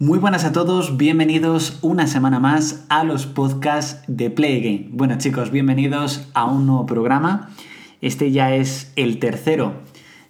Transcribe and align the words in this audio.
Muy 0.00 0.20
buenas 0.20 0.44
a 0.44 0.52
todos, 0.52 0.96
bienvenidos 0.96 1.80
una 1.82 2.06
semana 2.06 2.38
más 2.38 2.84
a 2.88 3.02
los 3.02 3.26
podcasts 3.26 4.00
de 4.06 4.30
Play 4.30 4.60
Game. 4.60 4.90
Bueno 4.92 5.18
chicos, 5.18 5.50
bienvenidos 5.50 6.28
a 6.34 6.44
un 6.44 6.66
nuevo 6.66 6.86
programa. 6.86 7.50
Este 8.00 8.30
ya 8.30 8.54
es 8.54 8.92
el 8.94 9.18
tercero 9.18 9.72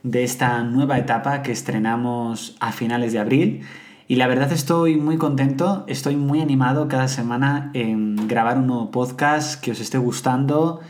de 0.03 0.25
esta 0.25 0.63
nueva 0.63 0.97
etapa 0.97 1.43
que 1.43 1.53
estrenamos 1.53 2.57
a 2.61 2.73
finales 2.73 3.13
de 3.13 3.19
abril. 3.19 3.61
Y 4.07 4.17
la 4.17 4.27
verdad 4.27 4.51
estoy 4.53 4.97
muy 4.97 5.19
contento, 5.19 5.85
estoy 5.87 6.17
muy 6.17 6.41
animado 6.41 6.89
cada 6.89 7.07
semana 7.07 7.71
en 7.75 8.27
grabar 8.27 8.57
un 8.57 8.69
nuevo 8.69 8.91
podcast 8.91 9.63
que 9.63 9.73
os 9.73 9.81
esté 9.81 9.99
gustando, 9.99 10.81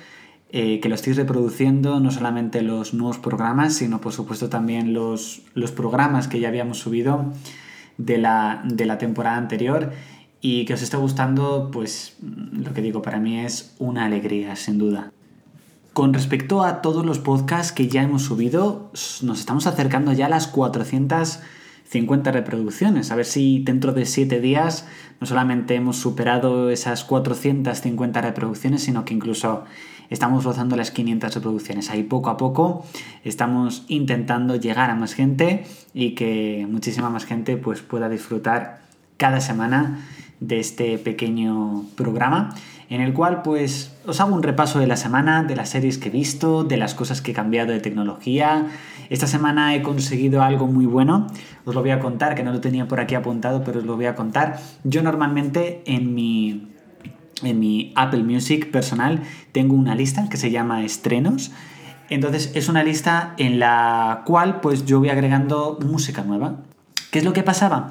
eh, 0.50 0.78
que 0.78 0.88
lo 0.88 0.94
estéis 0.94 1.16
reproduciendo, 1.16 1.98
no 1.98 2.12
solamente 2.12 2.62
los 2.62 2.94
nuevos 2.94 3.18
programas, 3.18 3.74
sino 3.74 4.00
por 4.00 4.12
supuesto 4.12 4.48
también 4.48 4.94
los, 4.94 5.42
los 5.54 5.72
programas 5.72 6.28
que 6.28 6.38
ya 6.38 6.46
habíamos 6.46 6.78
subido 6.78 7.24
de 7.98 8.16
la, 8.18 8.96
temporada 8.98 9.36
anterior 9.36 9.92
y 10.40 10.64
que 10.64 10.74
os 10.74 10.82
esté 10.82 10.96
gustando, 10.96 11.70
pues 11.72 12.16
lo 12.22 12.72
que 12.72 12.80
digo, 12.80 13.02
para 13.02 13.18
mí 13.18 13.40
es 13.40 13.74
una 13.78 14.06
alegría, 14.06 14.56
sin 14.56 14.78
duda. 14.78 15.12
Con 15.92 16.14
respecto 16.14 16.62
a 16.62 16.80
todos 16.80 17.04
los 17.04 17.18
podcasts 17.18 17.72
que 17.72 17.88
ya 17.88 18.02
hemos 18.02 18.22
subido, 18.22 18.92
nos 19.22 19.40
estamos 19.40 19.66
acercando 19.66 20.12
ya 20.12 20.26
a 20.26 20.28
las 20.28 20.46
450 20.46 22.30
reproducciones. 22.30 23.10
A 23.10 23.16
ver 23.16 23.24
si 23.26 23.64
dentro 23.64 23.92
de 23.92 24.06
7 24.06 24.40
días 24.40 24.86
no 25.20 25.26
solamente 25.26 25.74
hemos 25.74 25.96
superado 25.96 26.70
esas 26.70 27.02
450 27.02 28.20
reproducciones, 28.20 28.84
sino 28.84 29.04
que 29.04 29.14
incluso 29.14 29.64
estamos 30.10 30.44
rozando 30.44 30.76
las 30.76 30.90
500 30.90 31.34
reproducciones. 31.34 31.90
Ahí 31.90 32.02
poco 32.02 32.30
a 32.30 32.36
poco 32.36 32.84
estamos 33.24 33.84
intentando 33.88 34.56
llegar 34.56 34.90
a 34.90 34.94
más 34.94 35.14
gente 35.14 35.64
y 35.94 36.14
que 36.14 36.66
muchísima 36.70 37.10
más 37.10 37.24
gente 37.24 37.56
pues, 37.56 37.82
pueda 37.82 38.08
disfrutar 38.08 38.80
cada 39.16 39.40
semana 39.40 40.06
de 40.40 40.60
este 40.60 40.98
pequeño 40.98 41.84
programa 41.96 42.54
en 42.90 43.00
el 43.00 43.12
cual 43.12 43.42
pues 43.42 43.94
os 44.06 44.20
hago 44.20 44.34
un 44.34 44.42
repaso 44.42 44.78
de 44.78 44.86
la 44.86 44.96
semana, 44.96 45.42
de 45.42 45.56
las 45.56 45.68
series 45.70 45.98
que 45.98 46.08
he 46.08 46.12
visto, 46.12 46.64
de 46.64 46.76
las 46.76 46.94
cosas 46.94 47.20
que 47.20 47.32
he 47.32 47.34
cambiado 47.34 47.72
de 47.72 47.80
tecnología. 47.80 48.66
Esta 49.10 49.26
semana 49.26 49.74
he 49.74 49.82
conseguido 49.82 50.42
algo 50.42 50.66
muy 50.66 50.86
bueno, 50.86 51.26
os 51.64 51.74
lo 51.74 51.80
voy 51.82 51.90
a 51.90 52.00
contar, 52.00 52.34
que 52.34 52.42
no 52.42 52.52
lo 52.52 52.60
tenía 52.60 52.88
por 52.88 53.00
aquí 53.00 53.14
apuntado, 53.14 53.62
pero 53.62 53.80
os 53.80 53.84
lo 53.84 53.96
voy 53.96 54.06
a 54.06 54.14
contar. 54.14 54.58
Yo 54.84 55.02
normalmente 55.02 55.82
en 55.86 56.14
mi 56.14 56.68
en 57.42 57.60
mi 57.60 57.92
Apple 57.94 58.22
Music 58.22 58.70
personal 58.70 59.22
tengo 59.52 59.74
una 59.74 59.94
lista 59.94 60.28
que 60.28 60.36
se 60.36 60.50
llama 60.50 60.84
estrenos. 60.84 61.50
Entonces 62.10 62.52
es 62.54 62.68
una 62.68 62.82
lista 62.82 63.34
en 63.36 63.58
la 63.58 64.22
cual 64.24 64.60
pues 64.60 64.86
yo 64.86 64.98
voy 64.98 65.10
agregando 65.10 65.78
música 65.84 66.22
nueva. 66.22 66.56
¿Qué 67.10 67.18
es 67.18 67.24
lo 67.24 67.32
que 67.32 67.42
pasaba? 67.42 67.90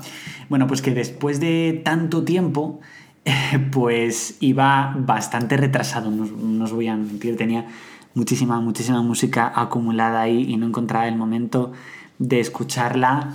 Bueno, 0.49 0.67
pues 0.67 0.81
que 0.81 0.91
después 0.91 1.39
de 1.39 1.81
tanto 1.83 2.23
tiempo 2.23 2.79
pues 3.71 4.37
iba 4.39 4.95
bastante 4.97 5.57
retrasado, 5.57 6.11
no, 6.11 6.63
os 6.63 6.71
voy 6.71 6.87
a 6.87 6.95
mentir, 6.95 7.35
tenía 7.37 7.67
muchísima, 8.13 8.59
muchísima 8.59 9.01
música 9.01 9.51
acumulada 9.55 10.21
ahí 10.21 10.45
y 10.51 10.57
no 10.57 10.67
encontraba 10.67 11.07
el 11.07 11.15
momento 11.15 11.73
de 12.19 12.39
escucharla 12.39 13.33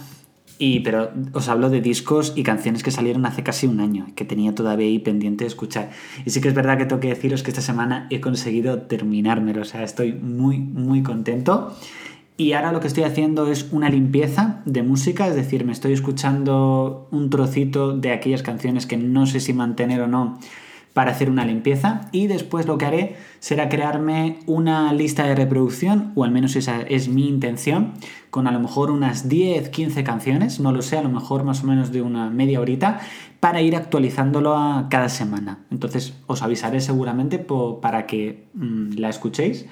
y, 0.63 0.79
pero 0.79 1.11
os 1.33 1.49
hablo 1.49 1.71
de 1.71 1.81
discos 1.81 2.35
y 2.37 2.45
canciones 2.45 2.85
que 2.85 2.93
salieron 2.93 3.27
hace 3.27 3.43
casi 3.43 3.67
un 3.67 3.81
año, 3.81 4.07
que 4.15 4.25
tenía 4.25 4.55
todavía 4.55 4.87
ahí 4.87 5.01
pendiente 5.01 5.43
de 5.43 5.49
escuchar. 5.49 5.91
Y 6.25 6.31
sí 6.31 6.41
que 6.41 6.47
es 6.47 6.55
verdad 6.55 6.79
que 6.79 6.85
tengo 6.85 7.01
que 7.01 7.09
deciros 7.09 7.43
que 7.43 7.51
esta 7.51 7.61
semana 7.61 8.07
he 8.11 8.21
conseguido 8.21 8.83
terminármelo, 8.83 9.63
o 9.63 9.65
sea, 9.65 9.83
estoy 9.83 10.13
muy, 10.13 10.59
muy 10.59 11.03
contento. 11.03 11.75
Y 12.37 12.53
ahora 12.53 12.71
lo 12.71 12.79
que 12.79 12.87
estoy 12.87 13.03
haciendo 13.03 13.51
es 13.51 13.73
una 13.73 13.91
limpieza 13.91 14.63
de 14.65 14.85
música, 14.85 15.27
es 15.27 15.35
decir, 15.35 15.65
me 15.65 15.73
estoy 15.73 15.95
escuchando 15.95 17.09
un 17.11 17.29
trocito 17.29 17.97
de 17.97 18.13
aquellas 18.13 18.45
canciones 18.45 18.87
que 18.87 18.97
no 18.97 19.27
sé 19.27 19.41
si 19.41 19.53
mantener 19.53 20.01
o 20.03 20.07
no 20.07 20.39
para 20.93 21.13
hacer 21.13 21.31
una 21.31 21.45
limpieza 21.45 22.09
y 22.13 22.27
después 22.27 22.67
lo 22.67 22.79
que 22.79 22.87
haré 22.87 23.17
será 23.41 23.69
crearme 23.69 24.39
una 24.47 24.93
lista 24.93 25.27
de 25.27 25.35
reproducción, 25.35 26.13
o 26.15 26.25
al 26.25 26.31
menos 26.31 26.55
esa 26.57 26.83
es 26.83 27.09
mi 27.09 27.29
intención, 27.29 27.93
con 28.31 28.47
a 28.47 28.53
lo 28.53 28.61
mejor 28.61 28.91
unas 28.91 29.29
10, 29.29 29.71
15 29.71 30.05
canciones, 30.05 30.61
no 30.61 30.73
lo 30.73 30.83
sé, 30.83 30.99
a 30.99 31.03
lo 31.03 31.09
mejor 31.09 31.45
más 31.45 31.63
o 31.65 31.67
menos 31.67 31.93
de 31.93 32.03
una 32.03 32.31
media 32.31 32.61
horita, 32.61 33.01
para 33.41 33.61
ir 33.61 33.75
actualizándolo 33.75 34.57
a 34.57 34.89
cada 34.89 35.09
semana. 35.09 35.59
Entonces 35.71 36.15
os 36.27 36.43
avisaré 36.43 36.81
seguramente 36.81 37.45
para 37.81 38.07
que 38.07 38.47
mm, 38.55 38.99
la 38.99 39.09
escuchéis. 39.09 39.67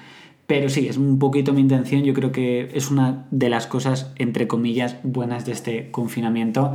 Pero 0.47 0.67
sí, 0.67 0.89
es 0.89 0.97
un 0.97 1.17
poquito 1.17 1.53
mi 1.53 1.61
intención, 1.61 2.03
yo 2.03 2.13
creo 2.13 2.33
que 2.33 2.69
es 2.73 2.91
una 2.91 3.25
de 3.31 3.47
las 3.47 3.67
cosas, 3.67 4.11
entre 4.17 4.47
comillas, 4.47 4.97
buenas 5.03 5.45
de 5.45 5.53
este 5.53 5.91
confinamiento, 5.91 6.73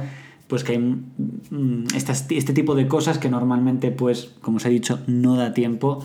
pues 0.48 0.64
que 0.64 0.72
hay 0.72 0.78
mm, 0.78 1.86
este 1.94 2.52
tipo 2.52 2.74
de 2.74 2.88
cosas 2.88 3.18
que 3.18 3.28
normalmente, 3.28 3.90
pues, 3.90 4.34
como 4.40 4.58
os 4.58 4.66
he 4.66 4.70
dicho, 4.70 5.00
no 5.06 5.36
da 5.36 5.52
tiempo, 5.52 6.00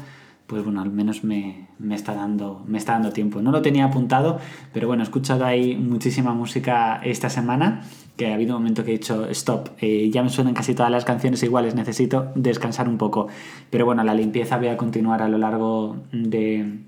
pues 0.51 0.65
bueno, 0.65 0.81
al 0.81 0.91
menos 0.91 1.23
me, 1.23 1.67
está 1.91 2.13
dando, 2.13 2.61
me 2.67 2.77
está 2.77 2.93
dando 2.93 3.11
tiempo. 3.11 3.41
No 3.41 3.51
lo 3.51 3.61
tenía 3.61 3.85
apuntado, 3.85 4.39
pero 4.73 4.87
bueno, 4.87 5.01
he 5.01 5.05
escuchado 5.05 5.45
ahí 5.45 5.77
muchísima 5.77 6.33
música 6.33 6.99
esta 7.03 7.29
semana, 7.29 7.83
que 8.17 8.27
ha 8.27 8.33
habido 8.33 8.57
un 8.57 8.63
momento 8.63 8.83
que 8.83 8.91
he 8.91 8.97
dicho, 8.97 9.29
stop, 9.29 9.69
eh, 9.79 10.09
ya 10.11 10.23
me 10.23 10.29
suenan 10.29 10.53
casi 10.53 10.75
todas 10.75 10.91
las 10.91 11.05
canciones 11.05 11.41
iguales, 11.43 11.73
necesito 11.73 12.33
descansar 12.35 12.89
un 12.89 12.97
poco. 12.97 13.27
Pero 13.69 13.85
bueno, 13.85 14.03
la 14.03 14.13
limpieza 14.13 14.57
voy 14.57 14.67
a 14.67 14.75
continuar 14.75 15.21
a 15.21 15.29
lo 15.29 15.37
largo 15.37 15.97
de, 16.11 16.79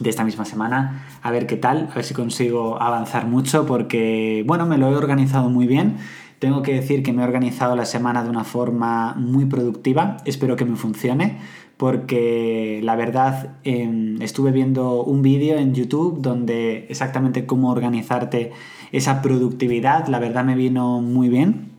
de 0.00 0.10
esta 0.10 0.24
misma 0.24 0.44
semana, 0.44 1.06
a 1.22 1.30
ver 1.30 1.46
qué 1.46 1.56
tal, 1.56 1.88
a 1.92 1.94
ver 1.94 2.04
si 2.04 2.14
consigo 2.14 2.82
avanzar 2.82 3.28
mucho, 3.28 3.64
porque 3.64 4.42
bueno, 4.44 4.66
me 4.66 4.76
lo 4.76 4.90
he 4.90 4.96
organizado 4.96 5.50
muy 5.50 5.68
bien 5.68 5.98
tengo 6.38 6.62
que 6.62 6.74
decir 6.74 7.02
que 7.02 7.12
me 7.12 7.22
he 7.22 7.24
organizado 7.24 7.74
la 7.76 7.84
semana 7.84 8.22
de 8.22 8.30
una 8.30 8.44
forma 8.44 9.14
muy 9.14 9.46
productiva, 9.46 10.18
espero 10.24 10.56
que 10.56 10.64
me 10.64 10.76
funcione, 10.76 11.38
porque 11.76 12.80
la 12.82 12.96
verdad 12.96 13.56
em, 13.64 14.20
estuve 14.20 14.50
viendo 14.52 15.02
un 15.02 15.22
vídeo 15.22 15.56
en 15.58 15.74
YouTube 15.74 16.20
donde 16.20 16.86
exactamente 16.88 17.46
cómo 17.46 17.70
organizarte 17.70 18.52
esa 18.92 19.22
productividad, 19.22 20.08
la 20.08 20.18
verdad 20.18 20.44
me 20.44 20.54
vino 20.54 21.00
muy 21.00 21.28
bien, 21.28 21.72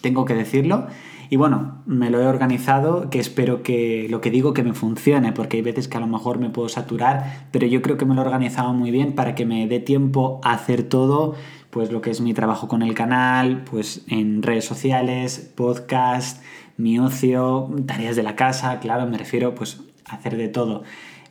tengo 0.00 0.24
que 0.24 0.34
decirlo. 0.34 0.86
Y 1.30 1.36
bueno, 1.36 1.82
me 1.86 2.10
lo 2.10 2.20
he 2.20 2.26
organizado, 2.26 3.08
que 3.08 3.18
espero 3.18 3.62
que 3.62 4.06
lo 4.10 4.20
que 4.20 4.30
digo 4.30 4.52
que 4.52 4.62
me 4.62 4.74
funcione, 4.74 5.32
porque 5.32 5.56
hay 5.56 5.62
veces 5.62 5.88
que 5.88 5.96
a 5.96 6.00
lo 6.00 6.06
mejor 6.06 6.38
me 6.38 6.50
puedo 6.50 6.68
saturar, 6.68 7.48
pero 7.50 7.66
yo 7.66 7.80
creo 7.80 7.96
que 7.96 8.04
me 8.04 8.14
lo 8.14 8.20
he 8.20 8.26
organizado 8.26 8.74
muy 8.74 8.90
bien 8.90 9.14
para 9.14 9.34
que 9.34 9.46
me 9.46 9.66
dé 9.66 9.80
tiempo 9.80 10.42
a 10.44 10.52
hacer 10.52 10.82
todo 10.82 11.34
pues 11.72 11.90
lo 11.90 12.02
que 12.02 12.10
es 12.10 12.20
mi 12.20 12.34
trabajo 12.34 12.68
con 12.68 12.82
el 12.82 12.92
canal, 12.92 13.64
pues 13.64 14.04
en 14.08 14.42
redes 14.42 14.66
sociales, 14.66 15.50
podcast, 15.56 16.42
mi 16.76 16.98
ocio, 16.98 17.70
tareas 17.86 18.14
de 18.14 18.22
la 18.22 18.36
casa, 18.36 18.78
claro, 18.78 19.06
me 19.06 19.16
refiero 19.16 19.54
pues 19.54 19.80
a 20.04 20.16
hacer 20.16 20.36
de 20.36 20.48
todo. 20.48 20.82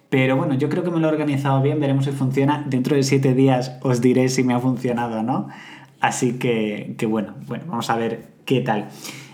Pero 0.09 0.35
bueno, 0.37 0.55
yo 0.55 0.67
creo 0.67 0.83
que 0.83 0.89
me 0.89 0.99
lo 0.99 1.07
he 1.07 1.11
organizado 1.11 1.61
bien, 1.61 1.79
veremos 1.79 2.05
si 2.05 2.11
funciona. 2.11 2.65
Dentro 2.67 2.95
de 2.95 3.03
siete 3.03 3.35
días 3.35 3.77
os 3.83 4.01
diré 4.01 4.29
si 4.29 4.43
me 4.43 4.55
ha 4.55 4.59
funcionado 4.59 5.19
o 5.19 5.23
no. 5.23 5.47
Así 5.99 6.39
que, 6.39 6.95
que 6.97 7.05
bueno, 7.05 7.35
bueno, 7.45 7.65
vamos 7.67 7.91
a 7.91 7.95
ver 7.95 8.29
qué 8.45 8.61
tal. 8.61 8.87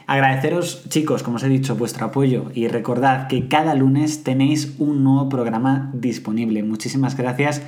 Agradeceros, 0.08 0.90
chicos, 0.90 1.24
como 1.24 1.38
os 1.38 1.44
he 1.44 1.48
dicho, 1.48 1.78
vuestro 1.78 2.08
apoyo 2.08 2.52
y 2.54 2.68
recordad 2.68 3.28
que 3.28 3.48
cada 3.48 3.76
lunes 3.76 4.24
tenéis 4.24 4.76
un 4.78 5.06
nuevo 5.06 5.30
programa 5.30 5.90
disponible. 5.94 6.64
Muchísimas 6.64 7.16
gracias 7.16 7.62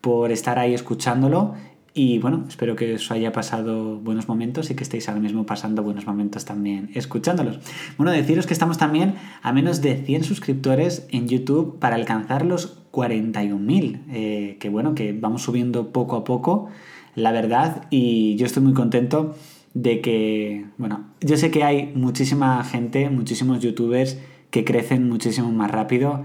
por 0.00 0.32
estar 0.32 0.58
ahí 0.58 0.72
escuchándolo 0.72 1.54
y 1.98 2.20
bueno, 2.20 2.44
espero 2.46 2.76
que 2.76 2.94
os 2.94 3.10
haya 3.10 3.32
pasado 3.32 3.98
buenos 3.98 4.28
momentos 4.28 4.70
y 4.70 4.76
que 4.76 4.84
estéis 4.84 5.08
ahora 5.08 5.20
mismo 5.20 5.44
pasando 5.46 5.82
buenos 5.82 6.06
momentos 6.06 6.44
también 6.44 6.90
escuchándolos. 6.94 7.58
Bueno, 7.96 8.12
deciros 8.12 8.46
que 8.46 8.52
estamos 8.52 8.78
también 8.78 9.16
a 9.42 9.52
menos 9.52 9.82
de 9.82 9.96
100 9.96 10.22
suscriptores 10.22 11.08
en 11.10 11.26
YouTube 11.26 11.80
para 11.80 11.96
alcanzar 11.96 12.46
los 12.46 12.88
41.000. 12.92 14.02
Eh, 14.12 14.58
que 14.60 14.68
bueno, 14.68 14.94
que 14.94 15.12
vamos 15.12 15.42
subiendo 15.42 15.90
poco 15.90 16.14
a 16.14 16.22
poco, 16.22 16.68
la 17.16 17.32
verdad, 17.32 17.88
y 17.90 18.36
yo 18.36 18.46
estoy 18.46 18.62
muy 18.62 18.74
contento 18.74 19.34
de 19.74 20.00
que, 20.00 20.66
bueno, 20.76 21.04
yo 21.20 21.36
sé 21.36 21.50
que 21.50 21.64
hay 21.64 21.90
muchísima 21.96 22.62
gente, 22.62 23.10
muchísimos 23.10 23.58
youtubers 23.58 24.20
que 24.50 24.64
crecen 24.64 25.08
muchísimo 25.08 25.50
más 25.50 25.72
rápido, 25.72 26.22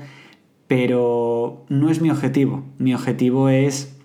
pero 0.67 1.65
no 1.69 1.89
es 1.89 1.99
mi 1.99 2.11
objetivo. 2.11 2.63
Mi 2.77 2.93
objetivo 2.93 3.49
es 3.49 3.97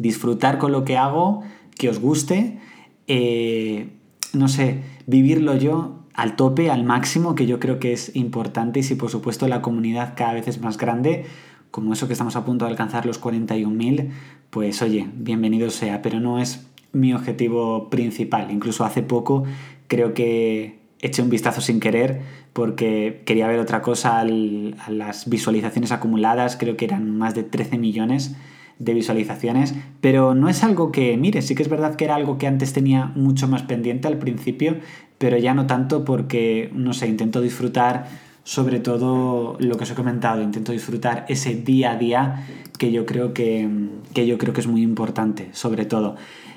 disfrutar 0.00 0.56
con 0.56 0.72
lo 0.72 0.84
que 0.84 0.96
hago, 0.96 1.42
que 1.78 1.90
os 1.90 2.00
guste, 2.00 2.58
eh, 3.06 3.90
no 4.32 4.48
sé, 4.48 4.80
vivirlo 5.06 5.54
yo 5.56 5.98
al 6.14 6.36
tope, 6.36 6.70
al 6.70 6.84
máximo, 6.84 7.34
que 7.34 7.46
yo 7.46 7.60
creo 7.60 7.78
que 7.78 7.92
es 7.92 8.16
importante 8.16 8.80
y 8.80 8.82
si 8.82 8.94
por 8.94 9.10
supuesto 9.10 9.46
la 9.46 9.60
comunidad 9.60 10.14
cada 10.16 10.32
vez 10.32 10.48
es 10.48 10.60
más 10.60 10.78
grande, 10.78 11.26
como 11.70 11.92
eso 11.92 12.06
que 12.06 12.14
estamos 12.14 12.34
a 12.34 12.46
punto 12.46 12.64
de 12.64 12.70
alcanzar 12.70 13.04
los 13.04 13.20
41.000, 13.22 14.08
pues 14.48 14.80
oye, 14.80 15.06
bienvenido 15.14 15.68
sea, 15.70 16.00
pero 16.00 16.18
no 16.18 16.38
es 16.38 16.66
mi 16.92 17.12
objetivo 17.12 17.90
principal. 17.90 18.50
Incluso 18.50 18.84
hace 18.84 19.02
poco 19.02 19.44
creo 19.86 20.14
que 20.14 20.80
eché 21.02 21.20
un 21.20 21.30
vistazo 21.30 21.60
sin 21.60 21.78
querer 21.78 22.22
porque 22.54 23.22
quería 23.26 23.46
ver 23.46 23.60
otra 23.60 23.82
cosa 23.82 24.20
a 24.20 24.24
las 24.24 25.28
visualizaciones 25.28 25.92
acumuladas, 25.92 26.56
creo 26.56 26.78
que 26.78 26.86
eran 26.86 27.18
más 27.18 27.34
de 27.34 27.42
13 27.42 27.76
millones 27.78 28.34
de 28.80 28.94
visualizaciones, 28.94 29.74
pero 30.00 30.34
no 30.34 30.48
es 30.48 30.64
algo 30.64 30.90
que, 30.90 31.16
mire, 31.16 31.42
sí 31.42 31.54
que 31.54 31.62
es 31.62 31.68
verdad 31.68 31.94
que 31.94 32.06
era 32.06 32.16
algo 32.16 32.38
que 32.38 32.48
antes 32.48 32.72
tenía 32.72 33.12
mucho 33.14 33.46
más 33.46 33.62
pendiente 33.62 34.08
al 34.08 34.18
principio, 34.18 34.78
pero 35.18 35.36
ya 35.36 35.54
no 35.54 35.66
tanto 35.66 36.04
porque, 36.04 36.70
no 36.74 36.94
sé, 36.94 37.06
intento 37.06 37.40
disfrutar 37.40 38.06
sobre 38.42 38.80
todo 38.80 39.56
lo 39.60 39.76
que 39.76 39.84
os 39.84 39.90
he 39.90 39.94
comentado, 39.94 40.42
intento 40.42 40.72
disfrutar 40.72 41.26
ese 41.28 41.54
día 41.54 41.92
a 41.92 41.96
día 41.96 42.46
que 42.78 42.90
yo 42.90 43.04
creo 43.04 43.34
que, 43.34 43.68
que 44.14 44.26
yo 44.26 44.38
creo 44.38 44.54
que 44.54 44.62
es 44.62 44.66
muy 44.66 44.82
importante, 44.82 45.50
sobre 45.52 45.84
todo. 45.84 46.16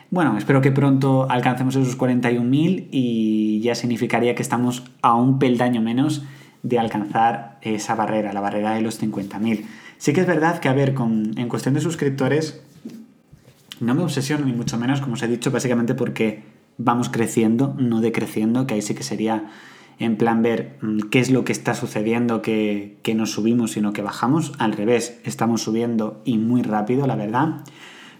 Bueno, 0.10 0.38
espero 0.38 0.62
que 0.62 0.72
pronto 0.72 1.30
alcancemos 1.30 1.76
esos 1.76 1.98
41.000 1.98 2.88
y 2.90 3.60
ya 3.62 3.76
significaría 3.76 4.34
que 4.34 4.42
estamos 4.42 4.86
a 5.02 5.16
un 5.16 5.40
peldaño 5.40 5.82
menos 5.82 6.24
de 6.62 6.80
alcanzar 6.80 7.58
esa 7.62 7.96
barrera, 7.96 8.32
la 8.32 8.40
barrera 8.40 8.74
de 8.74 8.82
los 8.82 9.02
50.000. 9.02 9.66
Sí 10.04 10.12
que 10.12 10.20
es 10.20 10.28
verdad 10.28 10.60
que, 10.60 10.68
a 10.68 10.74
ver, 10.74 10.94
con, 10.94 11.32
en 11.38 11.48
cuestión 11.48 11.76
de 11.76 11.80
suscriptores, 11.80 12.62
no 13.80 13.96
me 13.96 14.04
obsesiono 14.04 14.44
ni 14.44 14.52
mucho 14.52 14.78
menos, 14.78 15.00
como 15.00 15.14
os 15.14 15.24
he 15.24 15.30
dicho, 15.30 15.50
básicamente 15.50 15.96
porque 15.96 16.44
vamos 16.78 17.08
creciendo, 17.08 17.74
no 17.80 18.02
decreciendo, 18.02 18.68
que 18.68 18.74
ahí 18.74 18.82
sí 18.82 18.96
que 18.96 19.04
sería 19.04 19.50
en 20.00 20.18
plan 20.18 20.42
ver 20.42 20.78
mm, 20.82 21.08
qué 21.10 21.20
es 21.20 21.32
lo 21.32 21.46
que 21.46 21.54
está 21.54 21.74
sucediendo, 21.74 22.42
que, 22.42 22.98
que 23.02 23.16
nos 23.16 23.32
subimos, 23.32 23.72
sino 23.72 23.94
que 23.94 24.02
bajamos. 24.02 24.52
Al 24.58 24.74
revés, 24.74 25.22
estamos 25.24 25.62
subiendo 25.62 26.22
y 26.26 26.38
muy 26.38 26.64
rápido, 26.64 27.08
la 27.08 27.16
verdad. 27.16 27.64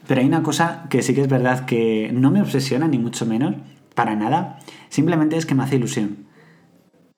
Pero 0.08 0.22
hay 0.22 0.28
una 0.28 0.42
cosa 0.42 0.88
que 0.90 1.02
sí 1.02 1.14
que 1.14 1.20
es 1.20 1.28
verdad 1.28 1.66
que 1.66 2.12
no 2.14 2.32
me 2.32 2.42
obsesiona, 2.42 2.88
ni 2.88 2.98
mucho 2.98 3.26
menos, 3.26 3.56
para 3.94 4.16
nada. 4.16 4.60
Simplemente 4.88 5.36
es 5.36 5.46
que 5.46 5.54
me 5.54 5.64
hace 5.64 5.76
ilusión. 5.76 6.28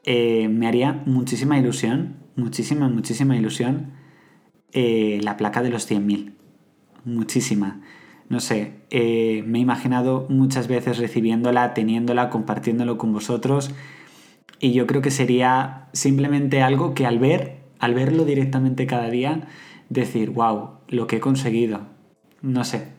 Eh, 0.05 0.47
me 0.49 0.65
haría 0.65 1.03
muchísima 1.05 1.59
ilusión, 1.59 2.15
muchísima, 2.35 2.89
muchísima 2.89 3.37
ilusión 3.37 4.03
eh, 4.77 5.21
la 5.23 5.37
placa 5.37 5.63
de 5.63 5.69
los 5.69 5.89
100.000. 5.89 6.33
Muchísima. 7.05 7.79
No 8.27 8.41
sé, 8.41 8.73
eh, 8.89 9.41
me 9.47 9.59
he 9.59 9.61
imaginado 9.61 10.25
muchas 10.29 10.67
veces 10.67 10.97
recibiéndola, 10.97 11.73
teniéndola, 11.73 12.29
compartiéndolo 12.29 12.97
con 12.97 13.13
vosotros. 13.13 13.71
Y 14.59 14.73
yo 14.73 14.85
creo 14.85 15.01
que 15.01 15.11
sería 15.11 15.87
simplemente 15.93 16.61
algo 16.61 16.93
que 16.93 17.05
al 17.05 17.19
ver, 17.19 17.61
al 17.79 17.93
verlo 17.93 18.25
directamente 18.25 18.85
cada 18.85 19.09
día, 19.09 19.47
decir, 19.87 20.31
wow, 20.31 20.71
lo 20.89 21.07
que 21.07 21.17
he 21.17 21.19
conseguido, 21.21 21.87
no 22.41 22.65
sé. 22.65 22.89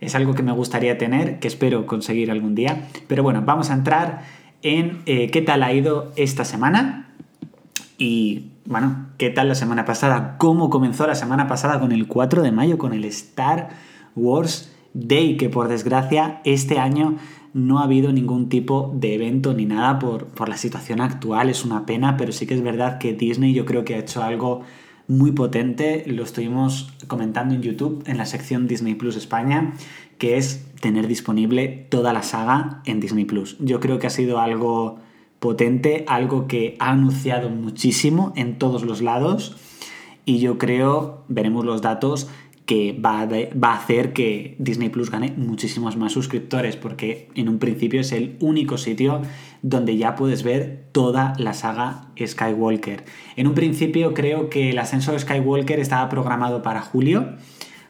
Es 0.00 0.14
algo 0.14 0.34
que 0.34 0.44
me 0.44 0.52
gustaría 0.52 0.98
tener, 0.98 1.40
que 1.40 1.48
espero 1.48 1.84
conseguir 1.86 2.30
algún 2.30 2.54
día. 2.54 2.86
Pero 3.08 3.24
bueno, 3.24 3.42
vamos 3.44 3.70
a 3.70 3.74
entrar 3.74 4.22
en 4.62 5.02
eh, 5.06 5.32
qué 5.32 5.42
tal 5.42 5.64
ha 5.64 5.72
ido 5.72 6.12
esta 6.14 6.44
semana. 6.44 7.12
Y 7.98 8.52
bueno, 8.68 9.06
¿qué 9.16 9.30
tal 9.30 9.48
la 9.48 9.54
semana 9.54 9.86
pasada? 9.86 10.36
¿Cómo 10.36 10.68
comenzó 10.68 11.06
la 11.06 11.14
semana 11.14 11.48
pasada 11.48 11.80
con 11.80 11.90
el 11.90 12.06
4 12.06 12.42
de 12.42 12.52
mayo, 12.52 12.76
con 12.76 12.92
el 12.92 13.06
Star 13.06 13.70
Wars 14.14 14.70
Day? 14.92 15.38
Que 15.38 15.48
por 15.48 15.68
desgracia 15.68 16.42
este 16.44 16.78
año 16.78 17.16
no 17.54 17.78
ha 17.78 17.84
habido 17.84 18.12
ningún 18.12 18.50
tipo 18.50 18.92
de 18.94 19.14
evento 19.14 19.54
ni 19.54 19.64
nada 19.64 19.98
por, 19.98 20.26
por 20.26 20.50
la 20.50 20.58
situación 20.58 21.00
actual. 21.00 21.48
Es 21.48 21.64
una 21.64 21.86
pena, 21.86 22.18
pero 22.18 22.30
sí 22.30 22.46
que 22.46 22.52
es 22.52 22.62
verdad 22.62 22.98
que 22.98 23.14
Disney 23.14 23.54
yo 23.54 23.64
creo 23.64 23.86
que 23.86 23.94
ha 23.94 23.98
hecho 24.00 24.22
algo 24.22 24.60
muy 25.06 25.32
potente, 25.32 26.04
lo 26.06 26.22
estuvimos 26.22 26.92
comentando 27.06 27.54
en 27.54 27.62
YouTube, 27.62 28.04
en 28.06 28.18
la 28.18 28.26
sección 28.26 28.68
Disney 28.68 28.96
Plus 28.96 29.16
España, 29.16 29.72
que 30.18 30.36
es 30.36 30.70
tener 30.82 31.06
disponible 31.06 31.86
toda 31.88 32.12
la 32.12 32.22
saga 32.22 32.82
en 32.84 33.00
Disney 33.00 33.24
Plus. 33.24 33.56
Yo 33.60 33.80
creo 33.80 33.98
que 33.98 34.08
ha 34.08 34.10
sido 34.10 34.38
algo 34.38 34.98
potente, 35.40 36.04
algo 36.08 36.46
que 36.46 36.76
ha 36.78 36.90
anunciado 36.90 37.48
muchísimo 37.50 38.32
en 38.36 38.58
todos 38.58 38.84
los 38.84 39.02
lados 39.02 39.56
y 40.28 40.40
yo 40.40 40.58
creo, 40.58 41.24
veremos 41.28 41.64
los 41.64 41.80
datos, 41.80 42.28
que 42.66 42.92
va 42.92 43.22
a, 43.22 43.72
hacer 43.72 44.12
que 44.12 44.54
Disney 44.58 44.90
Plus 44.90 45.10
gane 45.10 45.32
muchísimos 45.38 45.96
más 45.96 46.12
suscriptores, 46.12 46.76
porque 46.76 47.30
en 47.34 47.48
un 47.48 47.58
principio 47.58 48.02
es 48.02 48.12
el 48.12 48.36
único 48.40 48.76
sitio 48.76 49.22
donde 49.62 49.96
ya 49.96 50.16
puedes 50.16 50.42
ver 50.42 50.84
toda 50.92 51.32
la 51.38 51.54
saga 51.54 52.08
Skywalker. 52.22 53.06
En 53.36 53.46
un 53.46 53.54
principio 53.54 54.12
creo 54.12 54.50
que 54.50 54.68
el 54.68 54.78
ascenso 54.78 55.12
de 55.12 55.18
Skywalker 55.18 55.80
estaba 55.80 56.10
programado 56.10 56.60
para 56.60 56.82
julio, 56.82 57.36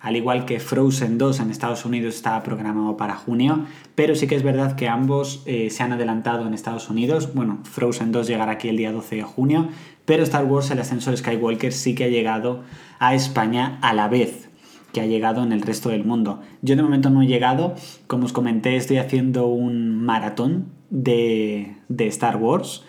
al 0.00 0.16
igual 0.16 0.44
que 0.44 0.60
Frozen 0.60 1.18
2 1.18 1.40
en 1.40 1.50
Estados 1.50 1.84
Unidos 1.84 2.14
estaba 2.14 2.42
programado 2.42 2.96
para 2.96 3.16
junio, 3.16 3.64
pero 3.94 4.14
sí 4.14 4.26
que 4.26 4.34
es 4.34 4.42
verdad 4.42 4.76
que 4.76 4.88
ambos 4.88 5.42
eh, 5.46 5.70
se 5.70 5.82
han 5.82 5.92
adelantado 5.92 6.46
en 6.46 6.54
Estados 6.54 6.88
Unidos. 6.90 7.34
Bueno, 7.34 7.60
Frozen 7.64 8.12
2 8.12 8.26
llegará 8.26 8.52
aquí 8.52 8.68
el 8.68 8.76
día 8.76 8.92
12 8.92 9.16
de 9.16 9.22
junio, 9.22 9.68
pero 10.04 10.22
Star 10.22 10.44
Wars, 10.44 10.70
el 10.70 10.80
ascenso 10.80 11.10
de 11.10 11.16
Skywalker, 11.16 11.72
sí 11.72 11.94
que 11.94 12.04
ha 12.04 12.08
llegado 12.08 12.62
a 12.98 13.14
España 13.14 13.78
a 13.82 13.92
la 13.92 14.08
vez 14.08 14.48
que 14.92 15.00
ha 15.00 15.06
llegado 15.06 15.42
en 15.42 15.52
el 15.52 15.62
resto 15.62 15.90
del 15.90 16.04
mundo. 16.04 16.40
Yo 16.62 16.76
de 16.76 16.82
momento 16.82 17.10
no 17.10 17.22
he 17.22 17.26
llegado, 17.26 17.74
como 18.06 18.24
os 18.24 18.32
comenté, 18.32 18.76
estoy 18.76 18.96
haciendo 18.98 19.46
un 19.46 20.02
maratón 20.04 20.72
de, 20.90 21.76
Star 21.98 22.36
Wars 22.36 22.84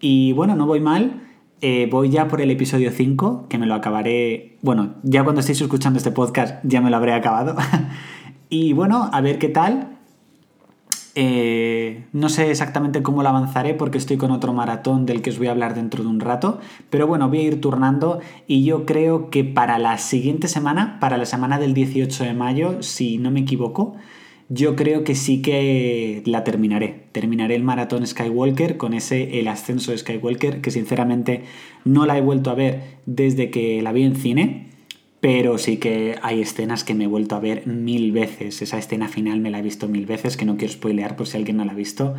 y 0.00 0.32
bueno, 0.32 0.54
no 0.56 0.66
voy 0.66 0.80
mal. 0.80 1.21
Eh, 1.64 1.86
voy 1.88 2.10
ya 2.10 2.26
por 2.26 2.40
el 2.40 2.50
episodio 2.50 2.90
5, 2.90 3.46
que 3.48 3.56
me 3.56 3.66
lo 3.66 3.74
acabaré. 3.74 4.58
Bueno, 4.62 4.96
ya 5.04 5.22
cuando 5.22 5.40
estéis 5.40 5.60
escuchando 5.60 5.96
este 5.96 6.10
podcast 6.10 6.56
ya 6.64 6.80
me 6.80 6.90
lo 6.90 6.96
habré 6.96 7.12
acabado. 7.12 7.54
y 8.48 8.72
bueno, 8.72 9.08
a 9.12 9.20
ver 9.20 9.38
qué 9.38 9.48
tal. 9.48 9.96
Eh, 11.14 12.06
no 12.12 12.28
sé 12.28 12.50
exactamente 12.50 13.04
cómo 13.04 13.22
lo 13.22 13.28
avanzaré 13.28 13.74
porque 13.74 13.98
estoy 13.98 14.16
con 14.16 14.32
otro 14.32 14.52
maratón 14.52 15.06
del 15.06 15.22
que 15.22 15.30
os 15.30 15.38
voy 15.38 15.46
a 15.46 15.52
hablar 15.52 15.74
dentro 15.74 16.02
de 16.02 16.08
un 16.08 16.18
rato, 16.18 16.58
pero 16.90 17.06
bueno, 17.06 17.28
voy 17.28 17.38
a 17.38 17.42
ir 17.42 17.60
turnando 17.60 18.18
y 18.48 18.64
yo 18.64 18.84
creo 18.84 19.30
que 19.30 19.44
para 19.44 19.78
la 19.78 19.98
siguiente 19.98 20.48
semana, 20.48 20.98
para 21.00 21.16
la 21.16 21.26
semana 21.26 21.58
del 21.58 21.74
18 21.74 22.24
de 22.24 22.34
mayo, 22.34 22.82
si 22.82 23.18
no 23.18 23.30
me 23.30 23.40
equivoco, 23.40 23.94
yo 24.48 24.76
creo 24.76 25.04
que 25.04 25.14
sí 25.14 25.42
que 25.42 26.22
la 26.26 26.44
terminaré. 26.44 27.04
Terminaré 27.12 27.54
el 27.54 27.64
maratón 27.64 28.06
Skywalker 28.06 28.76
con 28.76 28.94
ese 28.94 29.38
El 29.38 29.48
ascenso 29.48 29.92
de 29.92 29.98
Skywalker, 29.98 30.60
que 30.60 30.70
sinceramente 30.70 31.44
no 31.84 32.06
la 32.06 32.18
he 32.18 32.20
vuelto 32.20 32.50
a 32.50 32.54
ver 32.54 32.98
desde 33.06 33.50
que 33.50 33.82
la 33.82 33.92
vi 33.92 34.02
en 34.02 34.16
cine 34.16 34.72
pero 35.22 35.56
sí 35.56 35.76
que 35.76 36.16
hay 36.20 36.40
escenas 36.40 36.82
que 36.82 36.94
me 36.94 37.04
he 37.04 37.06
vuelto 37.06 37.36
a 37.36 37.38
ver 37.38 37.64
mil 37.64 38.10
veces. 38.10 38.60
Esa 38.60 38.76
escena 38.76 39.06
final 39.06 39.38
me 39.38 39.52
la 39.52 39.60
he 39.60 39.62
visto 39.62 39.86
mil 39.86 40.04
veces, 40.04 40.36
que 40.36 40.44
no 40.44 40.56
quiero 40.56 40.72
spoilear 40.72 41.14
por 41.14 41.28
si 41.28 41.36
alguien 41.36 41.58
no 41.58 41.64
la 41.64 41.70
ha 41.70 41.76
visto, 41.76 42.16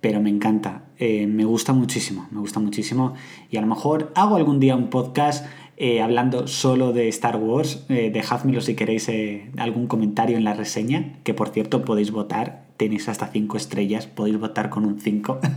pero 0.00 0.22
me 0.22 0.30
encanta. 0.30 0.84
Eh, 0.98 1.26
me 1.26 1.44
gusta 1.44 1.74
muchísimo, 1.74 2.26
me 2.30 2.40
gusta 2.40 2.58
muchísimo. 2.58 3.12
Y 3.50 3.58
a 3.58 3.60
lo 3.60 3.66
mejor 3.66 4.12
hago 4.14 4.36
algún 4.36 4.60
día 4.60 4.76
un 4.76 4.88
podcast 4.88 5.44
eh, 5.78 6.02
hablando 6.02 6.46
solo 6.46 6.92
de 6.92 7.08
Star 7.08 7.36
Wars. 7.36 7.86
Eh, 7.88 8.10
dejádmelo 8.12 8.60
si 8.60 8.74
queréis 8.74 9.10
algún 9.56 9.86
comentario 9.86 10.36
en 10.36 10.44
la 10.44 10.52
reseña, 10.52 11.14
que 11.24 11.32
por 11.32 11.48
cierto 11.48 11.84
podéis 11.84 12.10
votar. 12.10 12.66
Tenéis 12.76 13.08
hasta 13.08 13.28
5 13.28 13.56
estrellas, 13.56 14.06
podéis 14.06 14.38
votar 14.38 14.68
con 14.68 14.84
un 14.84 15.00
5. 15.00 15.40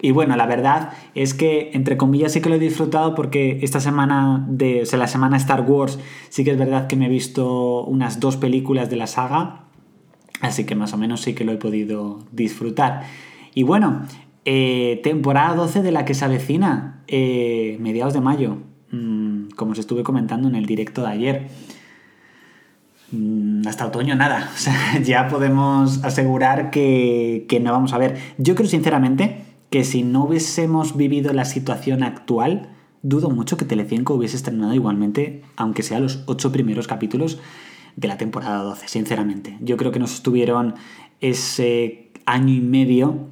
Y 0.00 0.10
bueno, 0.10 0.36
la 0.36 0.46
verdad 0.46 0.90
es 1.14 1.32
que, 1.32 1.70
entre 1.72 1.96
comillas, 1.96 2.32
sí 2.32 2.40
que 2.40 2.48
lo 2.48 2.56
he 2.56 2.58
disfrutado 2.58 3.14
porque 3.14 3.60
esta 3.62 3.80
semana, 3.80 4.44
de, 4.48 4.82
o 4.82 4.86
sea, 4.86 4.98
la 4.98 5.08
semana 5.08 5.38
Star 5.38 5.62
Wars, 5.62 5.98
sí 6.28 6.44
que 6.44 6.50
es 6.50 6.58
verdad 6.58 6.86
que 6.86 6.96
me 6.96 7.06
he 7.06 7.08
visto 7.08 7.84
unas 7.84 8.20
dos 8.20 8.36
películas 8.36 8.90
de 8.90 8.96
la 8.96 9.06
saga, 9.06 9.64
así 10.42 10.64
que 10.64 10.74
más 10.74 10.92
o 10.92 10.98
menos 10.98 11.22
sí 11.22 11.34
que 11.34 11.44
lo 11.44 11.52
he 11.52 11.56
podido 11.56 12.20
disfrutar. 12.30 13.04
Y 13.54 13.62
bueno, 13.62 14.02
eh, 14.44 15.00
temporada 15.02 15.54
12 15.54 15.82
de 15.82 15.92
la 15.92 16.04
que 16.04 16.12
se 16.12 16.26
avecina, 16.26 17.02
eh, 17.08 17.78
mediados 17.80 18.12
de 18.12 18.20
mayo, 18.20 18.58
mm, 18.92 19.48
como 19.56 19.72
os 19.72 19.78
estuve 19.78 20.02
comentando 20.02 20.48
en 20.48 20.54
el 20.54 20.66
directo 20.66 21.02
de 21.02 21.08
ayer. 21.08 21.48
Mm, 23.12 23.66
hasta 23.66 23.86
otoño 23.86 24.16
nada, 24.16 24.50
o 24.54 24.58
sea, 24.58 25.00
ya 25.02 25.28
podemos 25.28 26.02
asegurar 26.04 26.70
que, 26.70 27.46
que 27.48 27.60
no 27.60 27.72
vamos 27.72 27.92
a 27.92 27.98
ver. 27.98 28.16
Yo 28.38 28.54
creo 28.54 28.68
sinceramente 28.68 29.44
que 29.70 29.84
si 29.84 30.02
no 30.02 30.24
hubiésemos 30.24 30.96
vivido 30.96 31.32
la 31.32 31.44
situación 31.44 32.02
actual, 32.02 32.70
dudo 33.02 33.30
mucho 33.30 33.56
que 33.56 33.64
Telecinco 33.64 34.14
hubiese 34.14 34.36
estrenado 34.36 34.74
igualmente, 34.74 35.42
aunque 35.56 35.82
sea 35.82 36.00
los 36.00 36.22
ocho 36.26 36.52
primeros 36.52 36.86
capítulos 36.86 37.38
de 37.96 38.08
la 38.08 38.18
temporada 38.18 38.62
12, 38.62 38.88
sinceramente. 38.88 39.56
Yo 39.60 39.76
creo 39.76 39.90
que 39.90 39.98
nos 39.98 40.14
estuvieron 40.14 40.74
ese 41.20 42.10
año 42.26 42.52
y 42.52 42.60
medio 42.60 43.28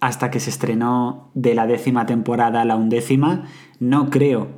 hasta 0.00 0.30
que 0.30 0.40
se 0.40 0.50
estrenó 0.50 1.30
de 1.34 1.54
la 1.54 1.66
décima 1.66 2.06
temporada 2.06 2.62
a 2.62 2.64
la 2.64 2.76
undécima. 2.76 3.44
No 3.80 4.10
creo 4.10 4.48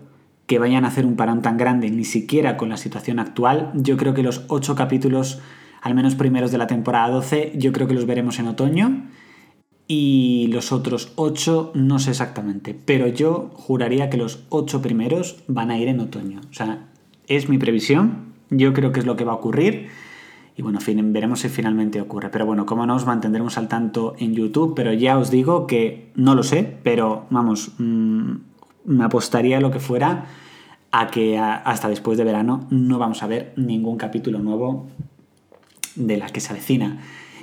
que 0.51 0.59
vayan 0.59 0.85
a 0.85 0.89
hacer 0.89 1.07
un 1.07 1.15
parón 1.15 1.43
tan 1.43 1.57
grande, 1.57 1.93
ni 1.93 2.05
siquiera 2.05 2.57
con 2.57 2.71
la 2.71 2.77
situación 2.77 3.21
actual. 3.21 3.71
Yo 3.73 3.97
creo 3.97 4.15
que 4.15 4.25
los 4.25 4.43
ocho 4.49 4.75
capítulos, 4.75 5.39
al 5.81 5.95
menos 5.95 6.17
primeros 6.17 6.51
de 6.51 6.59
la 6.59 6.67
temporada 6.67 7.09
12, 7.09 7.53
yo 7.55 7.71
creo 7.71 7.87
que 7.87 7.95
los 7.95 8.05
veremos 8.05 8.41
en 8.41 8.49
otoño 8.49 9.05
y 9.87 10.49
los 10.53 10.73
otros 10.73 11.13
ocho 11.15 11.71
no 11.75 12.01
sé 12.01 12.11
exactamente, 12.11 12.77
pero 12.85 13.07
yo 13.07 13.53
juraría 13.55 14.11
que 14.11 14.17
los 14.17 14.45
ocho 14.49 14.83
primeros 14.83 15.45
van 15.47 15.71
a 15.71 15.79
ir 15.79 15.87
en 15.87 16.01
otoño. 16.01 16.41
O 16.51 16.53
sea, 16.53 16.89
es 17.29 17.49
mi 17.49 17.57
previsión, 17.57 18.33
yo 18.51 18.73
creo 18.73 18.91
que 18.91 18.99
es 18.99 19.07
lo 19.07 19.15
que 19.15 19.23
va 19.23 19.31
a 19.31 19.37
ocurrir 19.37 19.87
y 20.57 20.63
bueno, 20.63 20.81
veremos 20.85 21.39
si 21.39 21.49
finalmente 21.49 22.01
ocurre. 22.01 22.29
Pero 22.31 22.45
bueno, 22.45 22.67
como 22.67 22.87
no 22.87 22.97
os 22.97 23.07
mantendremos 23.07 23.57
al 23.57 23.69
tanto 23.69 24.17
en 24.19 24.35
YouTube, 24.35 24.75
pero 24.75 24.93
ya 24.93 25.17
os 25.17 25.31
digo 25.31 25.69
que 25.69 26.11
no 26.17 26.35
lo 26.35 26.43
sé, 26.43 26.77
pero 26.83 27.27
vamos, 27.31 27.73
mm, 27.79 28.50
me 28.85 29.05
apostaría 29.05 29.61
lo 29.61 29.71
que 29.71 29.81
fuera 29.81 30.27
a 30.93 31.07
que 31.09 31.39
hasta 31.39 31.89
después 31.89 32.19
de 32.19 32.25
verano 32.25 32.67
no 32.71 32.99
vamos 32.99 33.23
a 33.23 33.27
ver 33.27 33.53
ningún 33.57 33.97
capítulo 33.97 34.41
nuevo 34.41 34.89
de 35.95 36.17
la 36.17 36.27
que 36.27 36.41
se 36.41 36.53
avecina. 36.53 36.99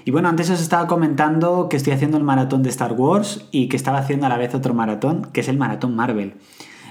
Y 0.06 0.12
bueno, 0.12 0.30
antes 0.30 0.50
os 0.50 0.62
estaba 0.62 0.88
comentando 0.88 1.68
que 1.70 1.76
estoy 1.76 1.94
haciendo 1.94 2.18
el 2.18 2.24
maratón 2.24 2.64
de 2.64 2.70
Star 2.70 2.94
Wars 2.94 3.48
y 3.52 3.68
que 3.68 3.76
estaba 3.76 3.98
haciendo 3.98 4.26
a 4.26 4.30
la 4.30 4.38
vez 4.38 4.56
otro 4.56 4.74
maratón, 4.74 5.28
que 5.34 5.42
es 5.42 5.50
el 5.50 5.58
maratón 5.58 5.96
Marvel. 5.96 6.36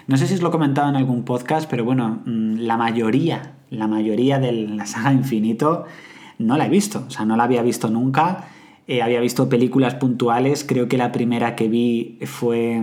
No 0.06 0.16
sé 0.16 0.26
si 0.26 0.34
os 0.34 0.42
lo 0.42 0.48
he 0.48 0.52
comentado 0.52 0.88
en 0.88 0.96
algún 0.96 1.24
podcast, 1.24 1.68
pero 1.68 1.84
bueno, 1.84 2.20
mm, 2.26 2.58
la 2.58 2.76
mayoría, 2.76 3.54
la 3.70 3.86
mayoría 3.86 4.38
de 4.38 4.52
la 4.52 4.86
saga 4.86 5.12
Infinito 5.12 5.86
no 6.38 6.56
la 6.56 6.66
he 6.66 6.68
visto, 6.68 7.04
o 7.06 7.10
sea, 7.10 7.24
no 7.24 7.36
la 7.36 7.44
había 7.44 7.62
visto 7.62 7.88
nunca. 7.88 8.48
Eh, 8.86 9.02
había 9.02 9.20
visto 9.20 9.48
películas 9.48 9.96
puntuales, 9.96 10.64
creo 10.64 10.86
que 10.86 10.96
la 10.96 11.10
primera 11.10 11.56
que 11.56 11.68
vi 11.68 12.18
fue 12.24 12.82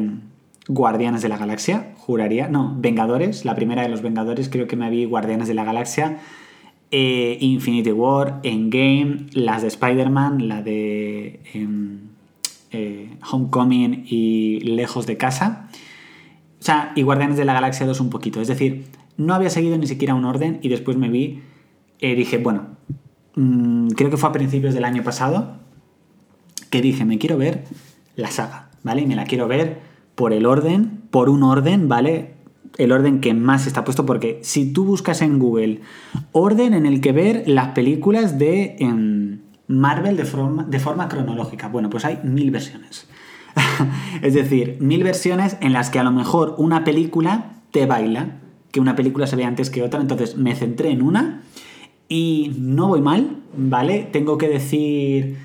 Guardianes 0.67 1.21
de 1.21 1.29
la 1.29 1.37
Galaxia, 1.37 1.93
juraría, 1.97 2.47
no, 2.47 2.75
Vengadores, 2.79 3.43
la 3.43 3.55
primera 3.55 3.81
de 3.81 3.89
los 3.89 4.01
Vengadores, 4.01 4.49
creo 4.49 4.67
que 4.67 4.75
me 4.75 4.89
vi 4.89 5.05
Guardianes 5.05 5.47
de 5.47 5.53
la 5.53 5.63
Galaxia, 5.63 6.19
eh, 6.91 7.37
Infinity 7.41 7.91
War, 7.91 8.39
Endgame, 8.43 9.25
las 9.33 9.63
de 9.63 9.67
Spider-Man, 9.67 10.47
la 10.47 10.61
de 10.61 11.41
em, 11.53 12.01
eh, 12.71 13.17
Homecoming 13.31 14.05
y 14.07 14.59
Lejos 14.61 15.07
de 15.07 15.17
Casa. 15.17 15.69
O 16.59 16.63
sea, 16.63 16.93
y 16.95 17.01
Guardianes 17.01 17.35
de 17.35 17.45
la 17.45 17.53
Galaxia 17.53 17.85
2 17.85 17.99
un 17.99 18.09
poquito. 18.09 18.41
Es 18.41 18.47
decir, 18.47 18.85
no 19.17 19.33
había 19.33 19.49
seguido 19.49 19.77
ni 19.77 19.87
siquiera 19.87 20.13
un 20.13 20.23
orden 20.23 20.59
y 20.61 20.69
después 20.69 20.95
me 20.95 21.09
vi, 21.09 21.41
eh, 21.99 22.15
dije, 22.15 22.37
bueno, 22.37 22.67
mm, 23.35 23.89
creo 23.89 24.09
que 24.09 24.17
fue 24.17 24.29
a 24.29 24.31
principios 24.31 24.73
del 24.73 24.85
año 24.85 25.03
pasado, 25.03 25.57
que 26.69 26.81
dije, 26.81 27.05
me 27.05 27.17
quiero 27.17 27.37
ver 27.37 27.63
la 28.15 28.29
saga, 28.29 28.69
¿vale? 28.83 29.01
Y 29.01 29.07
me 29.07 29.15
la 29.15 29.25
quiero 29.25 29.47
ver 29.47 29.79
por 30.15 30.33
el 30.33 30.45
orden, 30.45 31.01
por 31.11 31.29
un 31.29 31.43
orden, 31.43 31.87
¿vale? 31.89 32.33
El 32.77 32.91
orden 32.91 33.21
que 33.21 33.33
más 33.33 33.67
está 33.67 33.83
puesto, 33.83 34.05
porque 34.05 34.39
si 34.41 34.71
tú 34.71 34.85
buscas 34.85 35.21
en 35.21 35.39
Google 35.39 35.81
orden 36.31 36.73
en 36.73 36.85
el 36.85 37.01
que 37.01 37.11
ver 37.11 37.43
las 37.45 37.69
películas 37.69 38.39
de 38.39 38.75
em, 38.79 39.39
Marvel 39.67 40.17
de 40.17 40.25
forma, 40.25 40.63
de 40.63 40.79
forma 40.79 41.07
cronológica, 41.07 41.67
bueno, 41.67 41.89
pues 41.89 42.05
hay 42.05 42.19
mil 42.23 42.51
versiones. 42.51 43.07
es 44.21 44.33
decir, 44.33 44.77
mil 44.79 45.03
versiones 45.03 45.57
en 45.61 45.73
las 45.73 45.89
que 45.89 45.99
a 45.99 46.03
lo 46.03 46.11
mejor 46.11 46.55
una 46.57 46.83
película 46.83 47.61
te 47.71 47.85
baila, 47.85 48.39
que 48.71 48.79
una 48.79 48.95
película 48.95 49.27
se 49.27 49.35
ve 49.35 49.45
antes 49.45 49.69
que 49.69 49.83
otra, 49.83 50.01
entonces 50.01 50.35
me 50.35 50.55
centré 50.55 50.89
en 50.89 51.01
una 51.01 51.43
y 52.09 52.55
no 52.57 52.87
voy 52.87 53.01
mal, 53.01 53.37
¿vale? 53.55 54.09
Tengo 54.11 54.37
que 54.37 54.47
decir 54.47 55.37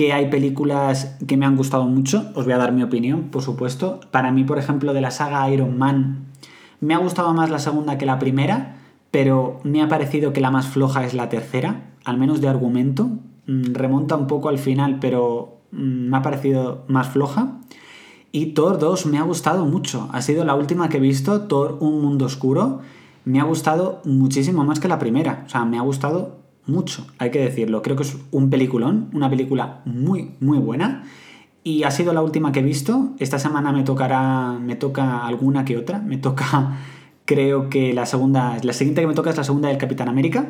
que 0.00 0.14
hay 0.14 0.30
películas 0.30 1.18
que 1.26 1.36
me 1.36 1.44
han 1.44 1.58
gustado 1.58 1.84
mucho, 1.84 2.32
os 2.34 2.46
voy 2.46 2.54
a 2.54 2.56
dar 2.56 2.72
mi 2.72 2.82
opinión, 2.82 3.24
por 3.24 3.42
supuesto. 3.42 4.00
Para 4.10 4.32
mí, 4.32 4.44
por 4.44 4.56
ejemplo, 4.56 4.94
de 4.94 5.02
la 5.02 5.10
saga 5.10 5.46
Iron 5.50 5.76
Man, 5.76 6.28
me 6.80 6.94
ha 6.94 6.96
gustado 6.96 7.34
más 7.34 7.50
la 7.50 7.58
segunda 7.58 7.98
que 7.98 8.06
la 8.06 8.18
primera, 8.18 8.76
pero 9.10 9.60
me 9.62 9.82
ha 9.82 9.88
parecido 9.88 10.32
que 10.32 10.40
la 10.40 10.50
más 10.50 10.68
floja 10.68 11.04
es 11.04 11.12
la 11.12 11.28
tercera, 11.28 11.90
al 12.06 12.16
menos 12.16 12.40
de 12.40 12.48
argumento. 12.48 13.10
Mm, 13.46 13.74
remonta 13.74 14.16
un 14.16 14.26
poco 14.26 14.48
al 14.48 14.56
final, 14.56 15.00
pero 15.02 15.58
mm, 15.72 16.08
me 16.08 16.16
ha 16.16 16.22
parecido 16.22 16.86
más 16.88 17.10
floja. 17.10 17.58
Y 18.32 18.54
Thor 18.54 18.78
2 18.78 19.04
me 19.04 19.18
ha 19.18 19.22
gustado 19.22 19.66
mucho. 19.66 20.08
Ha 20.12 20.22
sido 20.22 20.46
la 20.46 20.54
última 20.54 20.88
que 20.88 20.96
he 20.96 21.00
visto, 21.00 21.42
Thor 21.42 21.76
Un 21.80 22.00
Mundo 22.00 22.24
Oscuro. 22.24 22.80
Me 23.26 23.38
ha 23.38 23.44
gustado 23.44 24.00
muchísimo 24.06 24.64
más 24.64 24.80
que 24.80 24.88
la 24.88 24.98
primera. 24.98 25.42
O 25.44 25.50
sea, 25.50 25.66
me 25.66 25.76
ha 25.76 25.82
gustado 25.82 26.39
mucho, 26.66 27.06
hay 27.18 27.30
que 27.30 27.40
decirlo. 27.40 27.82
Creo 27.82 27.96
que 27.96 28.02
es 28.02 28.16
un 28.30 28.50
peliculón, 28.50 29.10
una 29.12 29.28
película 29.28 29.80
muy, 29.84 30.32
muy 30.40 30.58
buena. 30.58 31.04
Y 31.62 31.82
ha 31.82 31.90
sido 31.90 32.12
la 32.12 32.22
última 32.22 32.52
que 32.52 32.60
he 32.60 32.62
visto. 32.62 33.10
Esta 33.18 33.38
semana 33.38 33.72
me 33.72 33.82
tocará, 33.82 34.58
me 34.60 34.76
toca 34.76 35.26
alguna 35.26 35.64
que 35.64 35.76
otra. 35.76 35.98
Me 35.98 36.16
toca, 36.16 36.78
creo 37.24 37.68
que 37.68 37.92
la 37.92 38.06
segunda, 38.06 38.56
la 38.62 38.72
siguiente 38.72 39.00
que 39.00 39.06
me 39.06 39.14
toca 39.14 39.30
es 39.30 39.36
la 39.36 39.44
segunda 39.44 39.68
del 39.68 39.78
Capitán 39.78 40.08
América, 40.08 40.46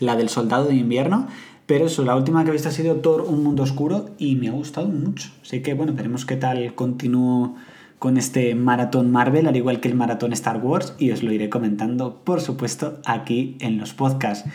la 0.00 0.16
del 0.16 0.28
Soldado 0.28 0.66
de 0.66 0.74
Invierno. 0.74 1.28
Pero 1.66 1.86
eso, 1.86 2.04
la 2.04 2.16
última 2.16 2.44
que 2.44 2.50
he 2.50 2.52
visto 2.52 2.68
ha 2.68 2.72
sido 2.72 2.96
Thor, 2.96 3.22
Un 3.22 3.42
Mundo 3.42 3.62
Oscuro 3.62 4.10
y 4.18 4.34
me 4.36 4.48
ha 4.48 4.52
gustado 4.52 4.88
mucho. 4.88 5.30
Así 5.42 5.62
que 5.62 5.74
bueno, 5.74 5.92
veremos 5.94 6.26
qué 6.26 6.36
tal 6.36 6.74
continúo 6.74 7.54
con 8.02 8.16
este 8.16 8.56
maratón 8.56 9.12
Marvel, 9.12 9.46
al 9.46 9.54
igual 9.54 9.78
que 9.78 9.86
el 9.86 9.94
maratón 9.94 10.32
Star 10.32 10.58
Wars, 10.58 10.94
y 10.98 11.12
os 11.12 11.22
lo 11.22 11.30
iré 11.30 11.48
comentando, 11.48 12.16
por 12.24 12.40
supuesto, 12.40 12.98
aquí 13.06 13.56
en 13.60 13.78
los 13.78 13.94
podcasts. 13.94 14.50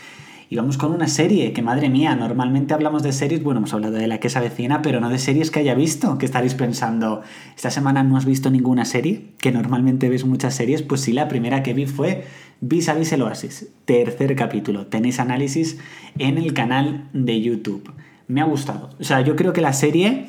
Y 0.50 0.56
vamos 0.56 0.78
con 0.78 0.94
una 0.94 1.08
serie, 1.08 1.52
que 1.52 1.62
madre 1.62 1.90
mía, 1.90 2.16
normalmente 2.16 2.74
hablamos 2.74 3.04
de 3.04 3.12
series, 3.12 3.44
bueno, 3.44 3.60
hemos 3.60 3.74
hablado 3.74 3.98
de 3.98 4.08
la 4.08 4.20
que 4.20 4.28
es 4.28 4.38
avecina, 4.38 4.82
pero 4.82 5.02
no 5.02 5.10
de 5.10 5.20
series 5.20 5.52
que 5.52 5.60
haya 5.60 5.76
visto, 5.76 6.18
que 6.18 6.26
estaréis 6.26 6.54
pensando, 6.54 7.22
esta 7.56 7.70
semana 7.70 8.04
no 8.04 8.16
has 8.16 8.26
visto 8.26 8.50
ninguna 8.50 8.86
serie, 8.86 9.32
que 9.40 9.52
normalmente 9.52 10.08
ves 10.08 10.24
muchas 10.24 10.56
series, 10.56 10.84
pues 10.84 11.02
sí, 11.02 11.12
la 11.12 11.28
primera 11.28 11.64
que 11.64 11.74
vi 11.74 11.86
fue 11.86 12.26
Vis 12.62 12.88
a 12.88 12.94
Vis 12.94 13.12
el 13.12 13.24
Oasis, 13.24 13.68
tercer 13.84 14.36
capítulo, 14.38 14.88
tenéis 14.88 15.20
análisis 15.20 15.80
en 16.18 16.38
el 16.38 16.54
canal 16.54 17.10
de 17.12 17.42
YouTube. 17.42 17.92
Me 18.30 18.40
ha 18.40 18.46
gustado, 18.46 18.92
o 19.00 19.04
sea, 19.04 19.20
yo 19.22 19.36
creo 19.36 19.52
que 19.52 19.62
la 19.62 19.74
serie 19.74 20.28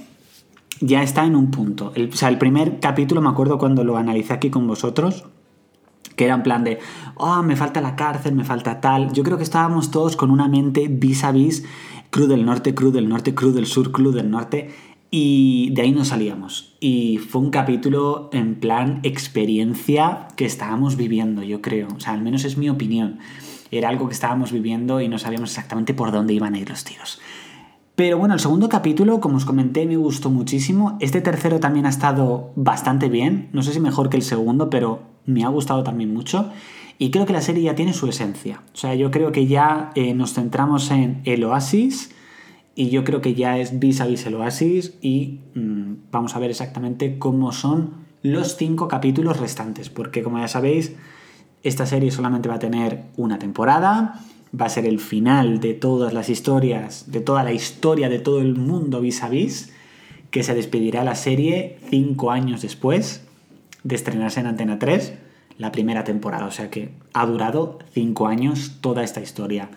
ya 0.81 1.03
está 1.03 1.25
en 1.27 1.37
un 1.37 1.53
punto. 1.53 1.93
o 1.97 2.17
sea, 2.17 2.29
el 2.29 2.39
primer 2.39 2.81
capítulo 2.81 3.21
me 3.21 3.29
acuerdo 3.29 3.59
cuando 3.59 3.85
lo 3.85 3.97
analicé 3.97 4.33
aquí 4.33 4.51
con 4.51 4.67
vosotros, 4.67 5.27
que 6.19 6.25
era 6.25 6.35
en 6.35 6.43
plan 6.43 6.65
de, 6.65 6.81
oh, 7.15 7.43
me 7.43 7.57
falta 7.57 7.81
la 7.81 7.97
cárcel, 7.97 8.35
me 8.35 8.45
falta 8.45 8.81
tal. 8.81 9.13
Yo 9.13 9.23
creo 9.23 9.39
que 9.39 9.45
estábamos 9.45 9.91
todos 9.91 10.17
con 10.17 10.31
una 10.31 10.49
mente 10.49 10.89
vis 10.91 11.25
a 11.25 11.33
vis, 11.33 11.65
Cruz 12.11 12.29
del 12.29 12.45
Norte, 12.45 12.75
Cruz 12.75 12.93
del 12.93 13.09
Norte, 13.09 13.35
Cruz 13.35 13.55
del 13.55 13.67
Sur, 13.67 13.93
Cruz 13.93 14.15
del 14.15 14.31
Norte, 14.31 14.75
y 15.11 15.71
de 15.71 15.83
ahí 15.83 15.93
no 15.93 16.05
salíamos. 16.05 16.77
Y 16.81 17.19
fue 17.19 17.41
un 17.41 17.51
capítulo 17.51 18.29
en 18.33 18.57
plan 18.57 19.01
experiencia 19.05 20.29
que 20.37 20.45
estábamos 20.45 20.97
viviendo, 20.97 21.43
yo 21.43 21.63
creo. 21.63 21.89
O 21.97 22.01
sea, 22.01 22.13
al 22.13 22.21
menos 22.21 22.45
es 22.45 22.59
mi 22.59 22.69
opinión. 22.69 23.21
Era 23.71 23.89
algo 23.89 24.09
que 24.09 24.15
estábamos 24.15 24.51
viviendo 24.51 25.01
y 25.01 25.09
no 25.09 25.19
sabíamos 25.19 25.51
exactamente 25.51 25.95
por 25.95 26.11
dónde 26.11 26.35
iban 26.35 26.55
a 26.55 26.59
ir 26.59 26.69
los 26.69 26.85
tiros. 26.85 27.21
Pero 27.99 28.17
bueno, 28.17 28.35
el 28.35 28.39
segundo 28.39 28.69
capítulo, 28.69 29.19
como 29.19 29.39
os 29.39 29.45
comenté, 29.45 29.85
me 29.85 29.97
gustó 29.97 30.31
muchísimo. 30.31 30.97
Este 31.01 31.21
tercero 31.21 31.59
también 31.59 31.85
ha 31.85 31.89
estado 31.89 32.53
bastante 32.55 33.09
bien. 33.09 33.49
No 33.53 33.65
sé 33.65 33.73
si 33.73 33.81
mejor 33.81 34.09
que 34.09 34.17
el 34.17 34.23
segundo, 34.23 34.71
pero 34.71 35.03
me 35.27 35.43
ha 35.43 35.49
gustado 35.49 35.83
también 35.83 36.15
mucho. 36.15 36.49
Y 36.97 37.11
creo 37.11 37.27
que 37.27 37.33
la 37.33 37.41
serie 37.41 37.65
ya 37.65 37.75
tiene 37.75 37.93
su 37.93 38.07
esencia. 38.07 38.63
O 38.73 38.77
sea, 38.77 38.95
yo 38.95 39.11
creo 39.11 39.33
que 39.33 39.49
ya 39.49 39.91
eh, 39.97 40.15
nos 40.15 40.35
centramos 40.35 40.93
en 40.93 41.23
el 41.25 41.43
oasis 41.43 42.15
y 42.77 42.91
yo 42.91 43.03
creo 43.03 43.21
que 43.21 43.35
ya 43.35 43.59
es 43.59 43.81
vis 43.81 44.01
a 44.01 44.07
vis 44.07 44.25
el 44.27 44.37
oasis 44.37 44.95
y 45.03 45.41
mm, 45.57 45.95
vamos 46.13 46.37
a 46.37 46.39
ver 46.39 46.51
exactamente 46.51 47.19
cómo 47.19 47.51
son 47.51 47.95
los 48.23 48.57
cinco 48.57 48.87
capítulos 48.87 49.41
restantes. 49.41 49.91
Porque 49.91 50.23
como 50.23 50.39
ya 50.39 50.47
sabéis, 50.47 50.95
esta 51.65 51.85
serie 51.85 52.13
solamente 52.13 52.49
va 52.49 52.55
a 52.55 52.61
tener 52.61 53.07
una 53.17 53.41
temporada. 53.41 54.21
Va 54.59 54.67
a 54.67 54.71
ser 54.71 54.87
el 54.87 54.99
final 54.99 55.61
de 55.61 55.75
todas 55.75 56.13
las 56.13 56.29
historias, 56.29 57.11
de 57.11 57.21
toda 57.21 57.43
la 57.43 57.53
historia 57.53 58.09
de 58.09 58.19
todo 58.19 58.41
el 58.41 58.55
mundo 58.55 59.01
vis 59.01 59.23
a 59.23 59.29
vis, 59.29 59.73
que 60.31 60.43
se 60.43 60.55
despedirá 60.55 61.05
la 61.05 61.15
serie 61.15 61.79
cinco 61.91 62.31
años 62.31 62.63
después 62.63 63.25
de 63.83 63.95
estrenarse 63.95 64.41
en 64.41 64.47
Antena 64.47 64.79
3 64.79 65.15
la 65.59 65.73
primera 65.73 66.05
temporada. 66.05 66.47
O 66.47 66.51
sea 66.51 66.71
que 66.71 66.91
ha 67.13 67.27
durado 67.27 67.79
cinco 67.93 68.27
años 68.27 68.79
toda 68.81 69.03
esta 69.03 69.21
historia. 69.21 69.71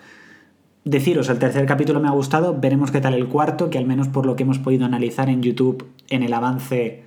Deciros, 0.83 1.29
el 1.29 1.37
tercer 1.37 1.65
capítulo 1.65 1.99
me 1.99 2.07
ha 2.07 2.11
gustado, 2.11 2.59
veremos 2.59 2.91
qué 2.91 3.01
tal 3.01 3.13
el 3.13 3.27
cuarto, 3.27 3.69
que 3.69 3.77
al 3.77 3.85
menos 3.85 4.07
por 4.07 4.25
lo 4.25 4.35
que 4.35 4.43
hemos 4.43 4.57
podido 4.57 4.85
analizar 4.85 5.29
en 5.29 5.43
YouTube 5.43 5.87
en 6.09 6.23
el 6.23 6.33
avance, 6.33 7.03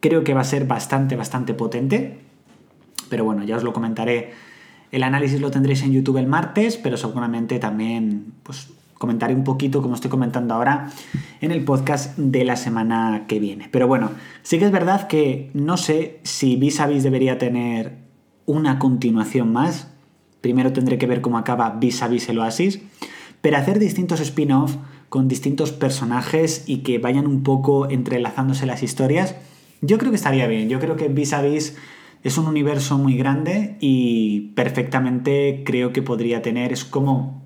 creo 0.00 0.24
que 0.24 0.34
va 0.34 0.42
a 0.42 0.44
ser 0.44 0.66
bastante, 0.66 1.16
bastante 1.16 1.54
potente. 1.54 2.18
Pero 3.08 3.24
bueno, 3.24 3.44
ya 3.44 3.56
os 3.56 3.62
lo 3.62 3.72
comentaré. 3.72 4.32
El 4.94 5.02
análisis 5.02 5.40
lo 5.40 5.50
tendréis 5.50 5.82
en 5.82 5.90
YouTube 5.90 6.18
el 6.18 6.28
martes, 6.28 6.76
pero 6.76 6.96
seguramente 6.96 7.58
también 7.58 8.26
pues, 8.44 8.68
comentaré 8.96 9.34
un 9.34 9.42
poquito, 9.42 9.82
como 9.82 9.96
estoy 9.96 10.08
comentando 10.08 10.54
ahora, 10.54 10.92
en 11.40 11.50
el 11.50 11.64
podcast 11.64 12.16
de 12.16 12.44
la 12.44 12.54
semana 12.54 13.24
que 13.26 13.40
viene. 13.40 13.68
Pero 13.72 13.88
bueno, 13.88 14.12
sí 14.44 14.60
que 14.60 14.66
es 14.66 14.70
verdad 14.70 15.08
que 15.08 15.50
no 15.52 15.78
sé 15.78 16.20
si 16.22 16.54
Vis 16.54 16.78
a 16.78 16.86
Vis 16.86 17.02
debería 17.02 17.38
tener 17.38 17.96
una 18.46 18.78
continuación 18.78 19.52
más. 19.52 19.88
Primero 20.40 20.72
tendré 20.72 20.96
que 20.96 21.08
ver 21.08 21.22
cómo 21.22 21.38
acaba 21.38 21.70
Vis 21.70 22.00
a 22.00 22.06
Vis 22.06 22.28
el 22.28 22.38
Oasis. 22.38 22.80
Pero 23.40 23.56
hacer 23.56 23.80
distintos 23.80 24.20
spin-off 24.20 24.76
con 25.08 25.26
distintos 25.26 25.72
personajes 25.72 26.62
y 26.68 26.84
que 26.84 26.98
vayan 26.98 27.26
un 27.26 27.42
poco 27.42 27.90
entrelazándose 27.90 28.64
las 28.64 28.84
historias, 28.84 29.34
yo 29.80 29.98
creo 29.98 30.12
que 30.12 30.16
estaría 30.16 30.46
bien. 30.46 30.68
Yo 30.68 30.78
creo 30.78 30.94
que 30.94 31.08
Vis 31.08 31.32
a 31.32 31.42
Vis 31.42 31.74
es 32.24 32.38
un 32.38 32.46
universo 32.46 32.96
muy 32.96 33.16
grande 33.16 33.76
y 33.80 34.52
perfectamente 34.54 35.62
creo 35.64 35.92
que 35.92 36.02
podría 36.02 36.42
tener, 36.42 36.72
es 36.72 36.84
como 36.84 37.42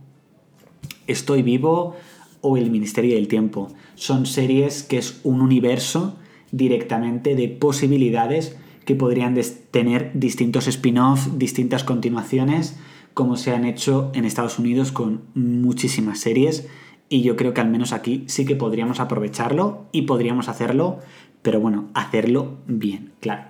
Estoy 1.09 1.43
vivo 1.43 1.97
o 2.43 2.57
El 2.57 2.71
Ministerio 2.71 3.17
del 3.17 3.29
Tiempo. 3.29 3.69
Son 3.97 4.25
series 4.25 4.85
que 4.85 4.99
es 4.99 5.21
un 5.25 5.41
universo 5.41 6.17
directamente 6.53 7.35
de 7.35 7.49
posibilidades 7.49 8.57
que 8.85 8.95
podrían 8.95 9.39
tener 9.71 10.13
distintos 10.15 10.69
spin-offs, 10.69 11.39
distintas 11.39 11.83
continuaciones, 11.83 12.77
como 13.15 13.37
se 13.37 13.53
han 13.53 13.65
hecho 13.65 14.13
en 14.15 14.25
Estados 14.25 14.59
Unidos 14.59 14.93
con 14.93 15.23
muchísimas 15.35 16.21
series. 16.21 16.69
Y 17.09 17.23
yo 17.23 17.37
creo 17.37 17.53
que 17.53 17.61
al 17.61 17.69
menos 17.69 17.93
aquí 17.93 18.25
sí 18.29 18.45
que 18.45 18.55
podríamos 18.55 19.01
aprovecharlo 19.01 19.87
y 19.91 20.03
podríamos 20.03 20.49
hacerlo, 20.49 21.01
pero 21.43 21.59
bueno, 21.59 21.89
hacerlo 21.95 22.59
bien, 22.67 23.13
claro. 23.21 23.43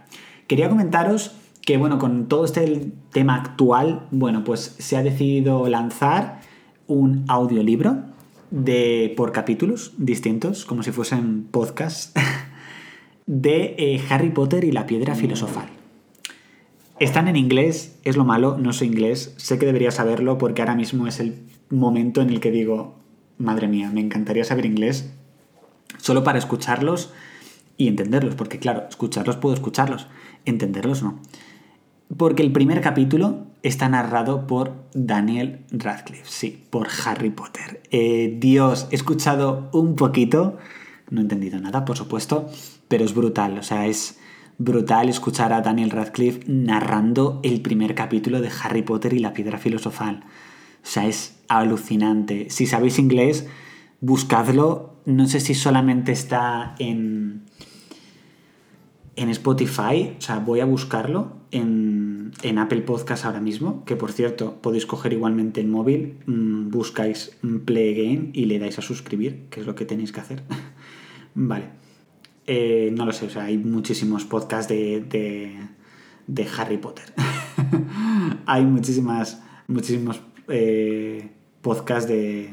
Quería 0.48 0.68
comentaros 0.68 1.36
que 1.68 1.76
bueno, 1.76 1.98
con 1.98 2.28
todo 2.28 2.46
este 2.46 2.90
tema 3.12 3.36
actual, 3.36 4.06
bueno, 4.10 4.42
pues 4.42 4.74
se 4.78 4.96
ha 4.96 5.02
decidido 5.02 5.68
lanzar 5.68 6.40
un 6.86 7.26
audiolibro 7.28 8.04
de, 8.50 9.12
por 9.18 9.32
capítulos 9.32 9.92
distintos, 9.98 10.64
como 10.64 10.82
si 10.82 10.92
fuesen 10.92 11.44
podcasts, 11.44 12.14
de 13.26 13.74
eh, 13.76 14.02
Harry 14.08 14.30
Potter 14.30 14.64
y 14.64 14.72
la 14.72 14.86
piedra 14.86 15.14
filosofal. 15.14 15.68
Están 16.98 17.28
en 17.28 17.36
inglés, 17.36 17.98
es 18.04 18.16
lo 18.16 18.24
malo, 18.24 18.56
no 18.58 18.72
sé 18.72 18.86
inglés, 18.86 19.34
sé 19.36 19.58
que 19.58 19.66
debería 19.66 19.90
saberlo 19.90 20.38
porque 20.38 20.62
ahora 20.62 20.74
mismo 20.74 21.06
es 21.06 21.20
el 21.20 21.34
momento 21.68 22.22
en 22.22 22.30
el 22.30 22.40
que 22.40 22.50
digo, 22.50 22.94
madre 23.36 23.68
mía, 23.68 23.90
me 23.92 24.00
encantaría 24.00 24.44
saber 24.44 24.64
inglés 24.64 25.12
solo 25.98 26.24
para 26.24 26.38
escucharlos 26.38 27.12
y 27.78 27.88
entenderlos, 27.88 28.34
porque 28.34 28.58
claro, 28.58 28.84
escucharlos 28.90 29.36
puedo 29.36 29.54
escucharlos, 29.54 30.08
entenderlos 30.44 31.02
no. 31.02 31.20
Porque 32.14 32.42
el 32.42 32.52
primer 32.52 32.80
capítulo 32.82 33.46
está 33.62 33.88
narrado 33.88 34.46
por 34.46 34.74
Daniel 34.92 35.60
Radcliffe, 35.70 36.24
sí, 36.26 36.64
por 36.70 36.88
Harry 37.06 37.30
Potter. 37.30 37.82
Eh, 37.90 38.36
Dios, 38.38 38.88
he 38.90 38.96
escuchado 38.96 39.70
un 39.72 39.94
poquito, 39.94 40.58
no 41.08 41.20
he 41.20 41.22
entendido 41.22 41.60
nada, 41.60 41.84
por 41.84 41.96
supuesto, 41.96 42.50
pero 42.88 43.04
es 43.04 43.14
brutal, 43.14 43.58
o 43.58 43.62
sea, 43.62 43.86
es 43.86 44.18
brutal 44.58 45.08
escuchar 45.08 45.52
a 45.52 45.60
Daniel 45.60 45.90
Radcliffe 45.90 46.42
narrando 46.48 47.40
el 47.44 47.60
primer 47.60 47.94
capítulo 47.94 48.40
de 48.40 48.50
Harry 48.62 48.82
Potter 48.82 49.12
y 49.12 49.20
la 49.20 49.32
piedra 49.32 49.58
filosofal. 49.58 50.24
O 50.82 50.86
sea, 50.90 51.06
es 51.06 51.38
alucinante. 51.48 52.50
Si 52.50 52.66
sabéis 52.66 52.98
inglés, 52.98 53.46
buscadlo. 54.00 54.96
No 55.06 55.26
sé 55.26 55.40
si 55.40 55.54
solamente 55.54 56.12
está 56.12 56.74
en, 56.78 57.47
en 59.18 59.30
Spotify, 59.30 60.14
o 60.16 60.20
sea, 60.20 60.38
voy 60.38 60.60
a 60.60 60.64
buscarlo 60.64 61.32
en, 61.50 62.32
Apple 62.56 62.82
Podcast 62.82 63.24
ahora 63.24 63.40
mismo, 63.40 63.84
que 63.84 63.96
por 63.96 64.12
cierto 64.12 64.60
podéis 64.62 64.86
coger 64.86 65.12
igualmente 65.12 65.60
el 65.60 65.66
móvil, 65.66 66.18
mm, 66.26 66.70
buscáis 66.70 67.36
Play 67.64 67.94
Game 67.94 68.30
y 68.32 68.44
le 68.44 68.58
dais 68.60 68.78
a 68.78 68.82
suscribir, 68.82 69.48
que 69.50 69.60
es 69.60 69.66
lo 69.66 69.74
que 69.74 69.84
tenéis 69.84 70.12
que 70.12 70.20
hacer. 70.20 70.42
vale. 71.34 71.64
Eh, 72.46 72.90
no 72.96 73.04
lo 73.04 73.12
sé, 73.12 73.26
o 73.26 73.30
sea, 73.30 73.44
hay 73.44 73.58
muchísimos 73.58 74.24
podcasts 74.24 74.68
de, 74.68 75.00
de, 76.26 76.46
Harry 76.56 76.78
Potter. 76.78 77.12
hay 78.46 78.64
muchísimas, 78.64 79.42
muchísimos 79.66 80.22
eh, 80.48 81.28
podcasts 81.60 82.08
de, 82.08 82.50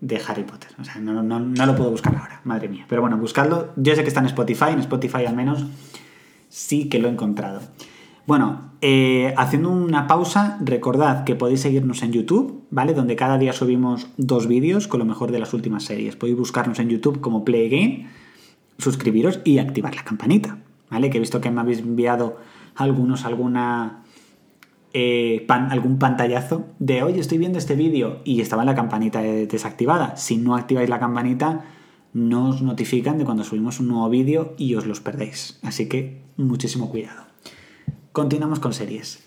de 0.00 0.20
Harry 0.26 0.44
Potter. 0.44 0.70
O 0.80 0.84
sea, 0.84 0.96
no, 0.96 1.22
lo 1.22 1.76
puedo 1.76 1.90
buscar 1.90 2.14
ahora, 2.16 2.40
madre 2.44 2.68
mía. 2.68 2.86
Pero 2.88 3.00
bueno, 3.00 3.16
buscadlo. 3.16 3.72
Yo 3.76 3.94
sé 3.94 4.02
que 4.02 4.08
está 4.08 4.20
en 4.20 4.26
Spotify, 4.26 4.70
en 4.70 4.80
Spotify 4.80 5.24
al 5.26 5.36
menos 5.36 5.64
sí 6.48 6.88
que 6.88 6.98
lo 6.98 7.08
he 7.08 7.10
encontrado. 7.10 7.60
Bueno, 8.26 8.72
eh, 8.80 9.34
haciendo 9.36 9.70
una 9.70 10.06
pausa, 10.06 10.58
recordad 10.62 11.24
que 11.24 11.34
podéis 11.34 11.60
seguirnos 11.60 12.02
en 12.02 12.12
YouTube, 12.12 12.64
¿vale? 12.70 12.94
Donde 12.94 13.16
cada 13.16 13.36
día 13.38 13.52
subimos 13.52 14.06
dos 14.16 14.46
vídeos 14.46 14.88
con 14.88 15.00
lo 15.00 15.04
mejor 15.04 15.30
de 15.30 15.38
las 15.38 15.52
últimas 15.52 15.84
series. 15.84 16.16
Podéis 16.16 16.38
buscarnos 16.38 16.78
en 16.78 16.88
YouTube 16.88 17.20
como 17.20 17.44
Play 17.44 17.68
Game, 17.68 18.08
suscribiros 18.78 19.40
y 19.44 19.58
activar 19.58 19.94
la 19.94 20.04
campanita, 20.04 20.58
¿vale? 20.90 21.10
Que 21.10 21.18
he 21.18 21.20
visto 21.20 21.40
que 21.40 21.50
me 21.50 21.60
habéis 21.60 21.80
enviado 21.80 22.38
algunos 22.76 23.24
alguna 23.24 24.03
eh, 24.94 25.44
algún 25.48 25.98
pantallazo 25.98 26.66
de, 26.78 27.02
oye, 27.02 27.20
estoy 27.20 27.38
viendo 27.38 27.58
este 27.58 27.74
vídeo 27.74 28.20
y 28.24 28.40
estaba 28.40 28.64
la 28.64 28.76
campanita 28.76 29.20
desactivada. 29.20 30.16
Si 30.16 30.36
no 30.36 30.54
activáis 30.54 30.88
la 30.88 31.00
campanita, 31.00 31.64
no 32.12 32.50
os 32.50 32.62
notifican 32.62 33.18
de 33.18 33.24
cuando 33.24 33.42
subimos 33.42 33.80
un 33.80 33.88
nuevo 33.88 34.08
vídeo 34.08 34.54
y 34.56 34.76
os 34.76 34.86
los 34.86 35.00
perdéis. 35.00 35.58
Así 35.62 35.88
que 35.88 36.22
muchísimo 36.36 36.90
cuidado. 36.90 37.24
Continuamos 38.12 38.60
con 38.60 38.72
series. 38.72 39.18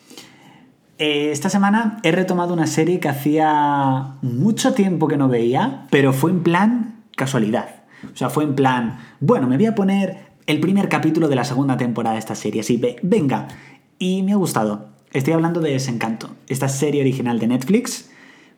Eh, 0.99 1.31
esta 1.31 1.49
semana 1.49 1.99
he 2.01 2.13
retomado 2.13 2.53
una 2.53 2.65
serie 2.65 3.01
que 3.01 3.09
hacía 3.09 4.15
mucho 4.21 4.73
tiempo 4.73 5.09
que 5.09 5.17
no 5.17 5.27
veía, 5.27 5.85
pero 5.91 6.13
fue 6.13 6.31
en 6.31 6.43
plan 6.43 7.03
casualidad. 7.17 7.83
O 8.13 8.15
sea, 8.15 8.29
fue 8.29 8.45
en 8.45 8.55
plan, 8.55 8.99
bueno, 9.19 9.47
me 9.47 9.57
voy 9.57 9.65
a 9.65 9.75
poner 9.75 10.27
el 10.45 10.61
primer 10.61 10.87
capítulo 10.87 11.27
de 11.27 11.35
la 11.35 11.43
segunda 11.43 11.75
temporada 11.75 12.13
de 12.13 12.19
esta 12.19 12.35
serie, 12.35 12.61
así, 12.61 12.81
venga. 13.03 13.49
Y 13.99 14.23
me 14.23 14.31
ha 14.31 14.37
gustado. 14.37 14.96
Estoy 15.13 15.33
hablando 15.33 15.61
de 15.61 15.71
Desencanto, 15.71 16.29
esta 16.49 16.67
serie 16.67 16.99
original 16.99 17.39
de 17.39 17.47
Netflix, 17.47 18.09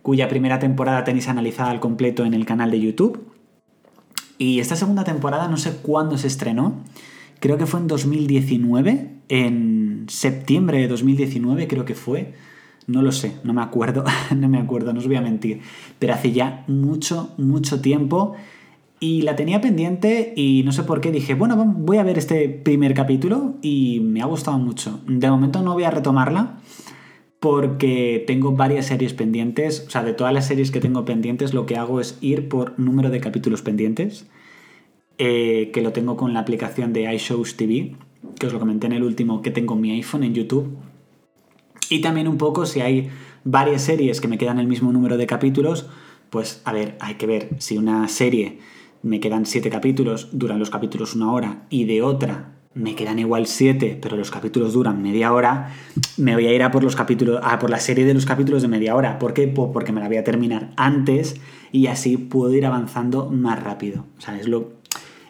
cuya 0.01 0.29
primera 0.29 0.57
temporada 0.57 1.03
tenéis 1.03 1.27
analizada 1.27 1.69
al 1.69 1.79
completo 1.79 2.25
en 2.25 2.33
el 2.33 2.45
canal 2.45 2.71
de 2.71 2.79
YouTube. 2.79 3.27
Y 4.39 4.59
esta 4.59 4.75
segunda 4.75 5.03
temporada 5.03 5.47
no 5.47 5.57
sé 5.57 5.73
cuándo 5.83 6.17
se 6.17 6.25
estrenó, 6.25 6.83
creo 7.39 7.57
que 7.57 7.67
fue 7.67 7.81
en 7.81 7.87
2019, 7.87 9.11
en 9.29 10.05
septiembre 10.09 10.79
de 10.79 10.87
2019 10.87 11.67
creo 11.67 11.85
que 11.85 11.95
fue. 11.95 12.33
No 12.87 13.03
lo 13.03 13.11
sé, 13.11 13.33
no 13.43 13.53
me 13.53 13.61
acuerdo, 13.61 14.03
no 14.35 14.49
me 14.49 14.57
acuerdo, 14.57 14.91
no 14.91 14.99
os 14.99 15.05
voy 15.05 15.17
a 15.17 15.21
mentir. 15.21 15.61
Pero 15.99 16.15
hace 16.15 16.31
ya 16.31 16.63
mucho, 16.67 17.35
mucho 17.37 17.79
tiempo 17.79 18.35
y 18.99 19.21
la 19.21 19.35
tenía 19.35 19.61
pendiente 19.61 20.33
y 20.35 20.63
no 20.63 20.71
sé 20.71 20.83
por 20.83 20.99
qué 20.99 21.11
dije, 21.11 21.33
bueno, 21.33 21.55
voy 21.55 21.97
a 21.97 22.03
ver 22.03 22.17
este 22.17 22.49
primer 22.49 22.93
capítulo 22.93 23.55
y 23.61 24.01
me 24.01 24.21
ha 24.21 24.25
gustado 24.25 24.57
mucho. 24.57 24.99
De 25.07 25.29
momento 25.29 25.61
no 25.61 25.73
voy 25.73 25.83
a 25.83 25.91
retomarla 25.91 26.57
porque 27.39 28.23
tengo 28.27 28.51
varias 28.51 28.87
series 28.87 29.13
pendientes. 29.13 29.85
O 29.87 29.89
sea, 29.89 30.03
de 30.03 30.13
todas 30.13 30.33
las 30.33 30.47
series 30.47 30.71
que 30.71 30.81
tengo 30.81 31.05
pendientes, 31.05 31.53
lo 31.53 31.65
que 31.65 31.77
hago 31.77 32.01
es 32.01 32.17
ir 32.19 32.49
por 32.49 32.77
número 32.77 33.09
de 33.09 33.21
capítulos 33.21 33.61
pendientes, 33.61 34.27
eh, 35.17 35.71
que 35.73 35.81
lo 35.81 35.93
tengo 35.93 36.17
con 36.17 36.33
la 36.33 36.41
aplicación 36.41 36.91
de 36.91 37.13
iShows 37.13 37.55
TV, 37.55 37.95
que 38.37 38.47
os 38.47 38.53
lo 38.53 38.59
comenté 38.59 38.87
en 38.87 38.93
el 38.93 39.03
último 39.03 39.41
que 39.41 39.51
tengo 39.51 39.75
en 39.75 39.81
mi 39.81 39.91
iPhone 39.91 40.23
en 40.23 40.33
YouTube. 40.33 40.77
Y 41.89 42.01
también 42.01 42.27
un 42.27 42.37
poco 42.37 42.65
si 42.65 42.81
hay 42.81 43.09
varias 43.45 43.81
series 43.83 44.19
que 44.19 44.27
me 44.27 44.37
quedan 44.37 44.59
el 44.59 44.67
mismo 44.67 44.91
número 44.91 45.17
de 45.17 45.25
capítulos, 45.25 45.89
pues 46.29 46.61
a 46.65 46.73
ver, 46.73 46.97
hay 46.99 47.15
que 47.15 47.25
ver 47.25 47.49
si 47.57 47.77
una 47.77 48.07
serie 48.09 48.59
me 49.01 49.19
quedan 49.19 49.45
siete 49.45 49.69
capítulos, 49.69 50.29
duran 50.31 50.59
los 50.59 50.69
capítulos 50.69 51.15
una 51.15 51.31
hora, 51.31 51.65
y 51.69 51.85
de 51.85 52.01
otra 52.01 52.59
me 52.75 52.95
quedan 52.95 53.17
igual 53.17 53.47
siete, 53.47 53.97
pero 53.99 54.15
los 54.15 54.29
capítulos 54.29 54.73
duran 54.73 55.01
media 55.01 55.33
hora, 55.33 55.73
me 56.17 56.35
voy 56.35 56.45
a 56.45 56.53
ir 56.53 56.61
a 56.61 56.71
por 56.71 56.83
los 56.83 56.95
capítulos, 56.95 57.39
a 57.43 57.57
por 57.59 57.69
la 57.69 57.79
serie 57.79 58.05
de 58.05 58.13
los 58.13 58.25
capítulos 58.25 58.61
de 58.61 58.67
media 58.67 58.95
hora. 58.95 59.19
¿Por 59.19 59.33
qué? 59.33 59.47
porque 59.47 59.91
me 59.91 60.01
la 60.01 60.07
voy 60.07 60.17
a 60.17 60.23
terminar 60.23 60.71
antes 60.77 61.41
y 61.71 61.87
así 61.87 62.17
puedo 62.17 62.53
ir 62.53 62.65
avanzando 62.65 63.29
más 63.29 63.61
rápido. 63.61 64.05
O 64.17 64.21
sea, 64.21 64.37
es 64.39 64.47
lo, 64.47 64.73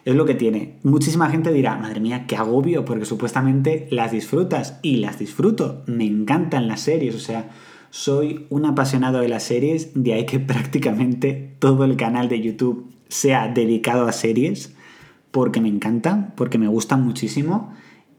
es 0.04 0.14
lo 0.14 0.26
que 0.26 0.34
tiene. 0.34 0.78
Muchísima 0.82 1.30
gente 1.30 1.52
dirá, 1.52 1.76
madre 1.76 2.00
mía, 2.00 2.26
qué 2.26 2.36
agobio, 2.36 2.84
porque 2.84 3.06
supuestamente 3.06 3.88
las 3.90 4.12
disfrutas 4.12 4.78
y 4.82 4.96
las 4.96 5.18
disfruto. 5.18 5.82
Me 5.86 6.04
encantan 6.04 6.68
las 6.68 6.80
series, 6.80 7.14
o 7.14 7.20
sea, 7.20 7.50
soy 7.88 8.46
un 8.50 8.66
apasionado 8.66 9.20
de 9.20 9.28
las 9.28 9.44
series, 9.44 9.92
de 9.94 10.12
ahí 10.12 10.26
que 10.26 10.40
prácticamente 10.40 11.56
todo 11.58 11.84
el 11.84 11.96
canal 11.96 12.28
de 12.28 12.42
YouTube 12.42 12.99
sea 13.10 13.48
dedicado 13.48 14.06
a 14.08 14.12
series 14.12 14.74
porque 15.30 15.60
me 15.60 15.68
encanta, 15.68 16.32
porque 16.36 16.58
me 16.58 16.68
gustan 16.68 17.04
muchísimo 17.04 17.74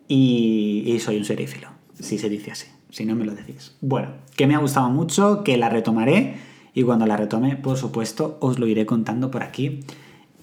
y, 0.07 0.97
soy 0.99 1.17
un 1.17 1.25
serífilo, 1.25 1.69
si 1.99 2.17
se 2.17 2.29
dice 2.29 2.51
así, 2.51 2.67
si 2.89 3.05
no 3.05 3.15
me 3.15 3.25
lo 3.25 3.33
decís. 3.33 3.75
Bueno, 3.81 4.09
que 4.35 4.45
me 4.45 4.55
ha 4.55 4.59
gustado 4.59 4.89
mucho, 4.89 5.43
que 5.43 5.57
la 5.57 5.69
retomaré 5.69 6.35
y 6.73 6.83
cuando 6.83 7.05
la 7.05 7.17
retome, 7.17 7.55
por 7.55 7.77
supuesto, 7.77 8.37
os 8.41 8.59
lo 8.59 8.67
iré 8.67 8.85
contando 8.85 9.31
por 9.31 9.43
aquí 9.43 9.79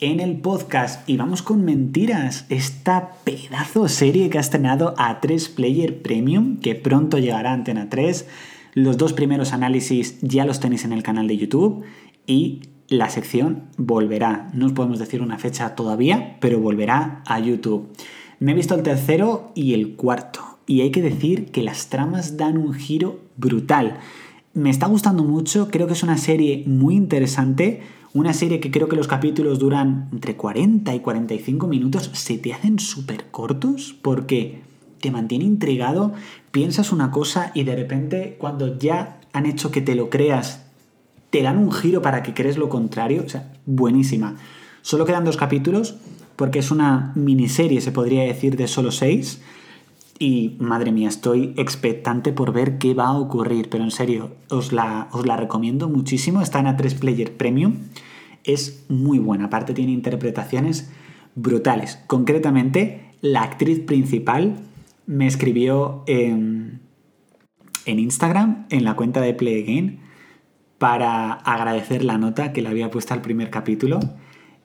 en 0.00 0.20
el 0.20 0.36
podcast. 0.38 1.08
Y 1.08 1.16
vamos 1.16 1.42
con 1.42 1.64
mentiras, 1.64 2.46
esta 2.48 3.10
pedazo 3.24 3.88
serie 3.88 4.30
que 4.30 4.38
ha 4.38 4.42
estrenado 4.42 4.94
a 4.98 5.20
3 5.20 5.48
Player 5.50 6.02
Premium, 6.02 6.58
que 6.58 6.74
pronto 6.74 7.18
llegará 7.18 7.50
a 7.50 7.54
Antena 7.54 7.88
3. 7.88 8.26
Los 8.74 8.96
dos 8.96 9.12
primeros 9.12 9.52
análisis 9.52 10.18
ya 10.20 10.44
los 10.44 10.60
tenéis 10.60 10.84
en 10.84 10.92
el 10.92 11.02
canal 11.02 11.28
de 11.28 11.36
YouTube 11.36 11.84
y 12.26 12.60
la 12.88 13.10
sección 13.10 13.64
volverá. 13.76 14.50
No 14.54 14.66
os 14.66 14.72
podemos 14.72 14.98
decir 14.98 15.22
una 15.22 15.38
fecha 15.38 15.74
todavía, 15.74 16.36
pero 16.40 16.58
volverá 16.58 17.22
a 17.26 17.38
YouTube. 17.38 17.88
Me 18.40 18.52
he 18.52 18.54
visto 18.54 18.74
el 18.74 18.82
tercero 18.82 19.52
y 19.54 19.74
el 19.74 19.94
cuarto. 19.94 20.40
Y 20.66 20.80
hay 20.80 20.90
que 20.90 21.02
decir 21.02 21.46
que 21.46 21.62
las 21.62 21.88
tramas 21.88 22.36
dan 22.36 22.56
un 22.56 22.74
giro 22.74 23.20
brutal. 23.36 23.98
Me 24.54 24.70
está 24.70 24.86
gustando 24.86 25.24
mucho, 25.24 25.68
creo 25.70 25.86
que 25.86 25.92
es 25.92 26.02
una 26.02 26.18
serie 26.18 26.64
muy 26.66 26.96
interesante. 26.96 27.82
Una 28.14 28.32
serie 28.32 28.60
que 28.60 28.70
creo 28.70 28.88
que 28.88 28.96
los 28.96 29.06
capítulos 29.06 29.58
duran 29.58 30.08
entre 30.12 30.36
40 30.36 30.94
y 30.94 31.00
45 31.00 31.66
minutos. 31.66 32.10
Se 32.14 32.38
te 32.38 32.54
hacen 32.54 32.78
súper 32.78 33.26
cortos 33.30 33.94
porque 34.00 34.62
te 35.00 35.10
mantiene 35.10 35.44
intrigado, 35.44 36.12
piensas 36.50 36.90
una 36.90 37.10
cosa 37.10 37.52
y 37.54 37.64
de 37.64 37.76
repente 37.76 38.36
cuando 38.38 38.78
ya 38.78 39.20
han 39.32 39.46
hecho 39.46 39.70
que 39.70 39.80
te 39.80 39.94
lo 39.94 40.10
creas 40.10 40.67
te 41.30 41.42
dan 41.42 41.58
un 41.58 41.72
giro 41.72 42.02
para 42.02 42.22
que 42.22 42.34
crees 42.34 42.56
lo 42.56 42.68
contrario. 42.68 43.22
O 43.26 43.28
sea, 43.28 43.52
buenísima. 43.66 44.36
Solo 44.82 45.04
quedan 45.04 45.24
dos 45.24 45.36
capítulos, 45.36 45.96
porque 46.36 46.58
es 46.58 46.70
una 46.70 47.12
miniserie, 47.14 47.80
se 47.80 47.92
podría 47.92 48.22
decir, 48.22 48.56
de 48.56 48.68
solo 48.68 48.90
seis. 48.90 49.40
Y 50.18 50.56
madre 50.58 50.90
mía, 50.90 51.08
estoy 51.08 51.54
expectante 51.56 52.32
por 52.32 52.52
ver 52.52 52.78
qué 52.78 52.94
va 52.94 53.06
a 53.06 53.18
ocurrir. 53.18 53.68
Pero 53.70 53.84
en 53.84 53.90
serio, 53.90 54.32
os 54.50 54.72
la, 54.72 55.08
os 55.12 55.26
la 55.26 55.36
recomiendo 55.36 55.88
muchísimo. 55.88 56.42
Está 56.42 56.60
en 56.60 56.66
A3 56.66 56.98
Player 56.98 57.36
Premium. 57.36 57.76
Es 58.44 58.84
muy 58.88 59.18
buena. 59.18 59.46
Aparte 59.46 59.74
tiene 59.74 59.92
interpretaciones 59.92 60.90
brutales. 61.34 61.98
Concretamente, 62.06 63.14
la 63.20 63.42
actriz 63.42 63.80
principal 63.80 64.56
me 65.06 65.26
escribió 65.26 66.04
en, 66.06 66.80
Instagram, 67.86 68.66
en 68.70 68.84
la 68.84 68.94
cuenta 68.94 69.20
de 69.20 69.34
Play 69.34 69.62
Again, 69.62 70.00
para 70.78 71.32
agradecer 71.32 72.04
la 72.04 72.18
nota 72.18 72.52
que 72.52 72.62
le 72.62 72.68
había 72.68 72.90
puesto 72.90 73.14
al 73.14 73.20
primer 73.20 73.50
capítulo. 73.50 74.00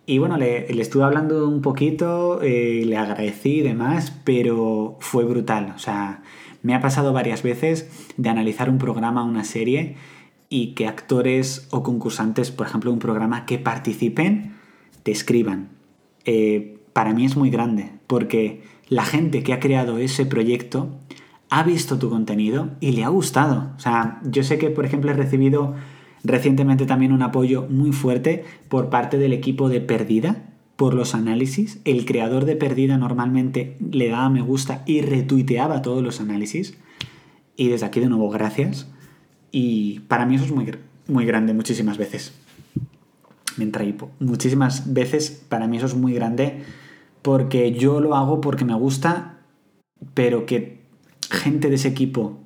Y 0.05 0.17
bueno, 0.19 0.37
le, 0.37 0.69
estuve 0.79 1.03
hablando 1.03 1.47
un 1.47 1.61
poquito, 1.61 2.41
eh, 2.41 2.83
le 2.85 2.97
agradecí 2.97 3.59
y 3.59 3.61
demás, 3.61 4.13
pero 4.23 4.97
fue 4.99 5.23
brutal. 5.25 5.73
O 5.75 5.79
sea, 5.79 6.21
me 6.61 6.75
ha 6.75 6.81
pasado 6.81 7.13
varias 7.13 7.41
veces 7.41 7.89
de 8.17 8.29
analizar 8.29 8.69
un 8.69 8.77
programa, 8.77 9.23
una 9.23 9.43
serie, 9.43 9.95
y 10.49 10.75
que 10.75 10.87
actores 10.87 11.67
o 11.71 11.81
concursantes, 11.81 12.51
por 12.51 12.67
ejemplo, 12.67 12.91
un 12.91 12.99
programa 12.99 13.45
que 13.45 13.57
participen, 13.57 14.55
te 15.03 15.11
escriban. 15.11 15.69
Eh, 16.25 16.77
para 16.93 17.13
mí 17.13 17.25
es 17.25 17.35
muy 17.35 17.49
grande, 17.49 17.91
porque 18.05 18.61
la 18.87 19.03
gente 19.03 19.41
que 19.41 19.53
ha 19.53 19.59
creado 19.59 19.97
ese 19.97 20.25
proyecto 20.25 20.89
ha 21.49 21.63
visto 21.63 21.97
tu 21.97 22.09
contenido 22.09 22.71
y 22.79 22.91
le 22.91 23.03
ha 23.03 23.09
gustado. 23.09 23.71
O 23.77 23.79
sea, 23.79 24.19
yo 24.23 24.43
sé 24.43 24.57
que, 24.57 24.69
por 24.69 24.85
ejemplo, 24.85 25.11
he 25.11 25.15
recibido 25.15 25.75
Recientemente 26.23 26.85
también 26.85 27.11
un 27.11 27.21
apoyo 27.21 27.67
muy 27.69 27.91
fuerte 27.91 28.45
por 28.69 28.89
parte 28.89 29.17
del 29.17 29.33
equipo 29.33 29.69
de 29.69 29.81
Perdida 29.81 30.43
por 30.75 30.93
los 30.93 31.15
análisis. 31.15 31.79
El 31.83 32.05
creador 32.05 32.45
de 32.45 32.55
Perdida 32.55 32.97
normalmente 32.97 33.75
le 33.91 34.09
daba 34.09 34.29
me 34.29 34.41
gusta 34.41 34.83
y 34.85 35.01
retuiteaba 35.01 35.81
todos 35.81 36.01
los 36.01 36.21
análisis. 36.21 36.77
Y 37.57 37.67
desde 37.67 37.85
aquí 37.85 37.99
de 37.99 38.07
nuevo 38.07 38.29
gracias. 38.29 38.87
Y 39.51 39.99
para 40.07 40.25
mí 40.25 40.35
eso 40.35 40.45
es 40.45 40.51
muy, 40.51 40.73
muy 41.07 41.25
grande 41.25 41.53
muchísimas 41.53 41.97
veces. 41.97 42.33
Me 43.57 43.65
hipo. 43.85 44.09
Muchísimas 44.19 44.93
veces 44.93 45.43
para 45.49 45.67
mí 45.67 45.77
eso 45.77 45.85
es 45.85 45.95
muy 45.95 46.13
grande 46.13 46.63
porque 47.21 47.71
yo 47.71 47.99
lo 47.99 48.15
hago 48.15 48.41
porque 48.41 48.65
me 48.65 48.73
gusta, 48.73 49.39
pero 50.13 50.45
que 50.45 50.81
gente 51.29 51.69
de 51.69 51.75
ese 51.75 51.89
equipo 51.89 52.42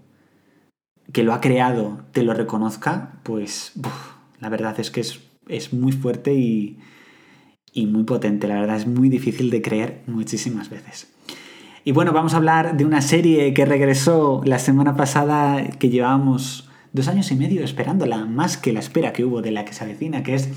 que 1.13 1.24
lo 1.24 1.34
ha 1.34 1.41
creado 1.41 2.02
te 2.12 2.24
lo 2.24 2.34
reconozca, 2.34 3.20
pues 3.24 3.74
la 4.39 4.50
verdad 4.50 4.80
es 4.80 4.91
que 4.91 5.02
es, 5.02 5.74
muy 5.74 5.91
fuerte 5.91 6.34
y, 6.34 6.80
y, 7.74 7.86
muy 7.86 8.04
potente. 8.04 8.48
La 8.48 8.60
verdad 8.60 8.78
es 8.78 8.88
muy 8.88 9.10
difícil 9.10 9.50
de 9.50 9.62
creer 9.62 10.04
muchísimas 10.08 10.70
veces. 10.70 11.08
Y 11.84 11.93
bueno, 11.93 12.12
vamos 12.12 12.34
a 12.34 12.38
hablar 12.38 12.76
de 12.76 12.84
una 12.84 13.02
serie 13.02 13.54
que 13.54 13.65
regresó 13.65 14.41
la 14.43 14.60
semana 14.60 14.98
pasada, 14.98 15.70
que 15.80 15.89
llevábamos 15.89 16.70
dos 16.91 17.08
años 17.08 17.32
y 17.32 17.36
medio 17.36 17.63
esperándola, 17.63 18.26
más 18.26 18.58
que 18.58 18.74
la 18.74 18.80
espera 18.80 19.13
que 19.13 19.24
hubo 19.24 19.41
de 19.41 19.52
la 19.52 19.63
que 19.63 19.74
se 19.74 19.86
avecina, 19.86 20.24
que 20.24 20.36
es 20.36 20.50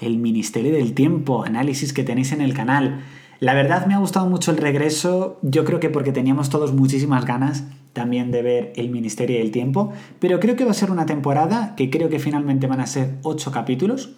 el 0.00 0.18
Ministerio 0.18 0.72
del 0.72 0.94
Tiempo, 0.94 1.44
análisis 1.44 1.92
que 1.92 2.02
tenéis 2.02 2.32
en 2.32 2.40
el 2.40 2.54
canal. 2.54 3.02
La 3.40 3.54
verdad 3.54 3.86
me 3.86 3.94
ha 3.94 3.98
gustado 3.98 4.26
mucho 4.26 4.50
el 4.50 4.56
regreso, 4.58 5.38
yo 5.42 5.64
creo 5.64 5.80
que 5.80 5.90
porque 5.90 6.12
teníamos 6.12 6.50
todos 6.50 6.72
muchísimas 6.72 7.24
ganas 7.24 7.64
también 7.92 8.30
de 8.30 8.42
ver 8.42 8.72
El 8.76 8.90
Ministerio 8.90 9.38
del 9.38 9.50
Tiempo, 9.50 9.92
pero 10.18 10.40
creo 10.40 10.56
que 10.56 10.64
va 10.64 10.70
a 10.70 10.74
ser 10.74 10.90
una 10.90 11.06
temporada 11.06 11.74
que 11.76 11.90
creo 11.90 12.08
que 12.08 12.18
finalmente 12.18 12.66
van 12.66 12.80
a 12.80 12.86
ser 12.86 13.16
ocho 13.22 13.50
capítulos. 13.52 14.14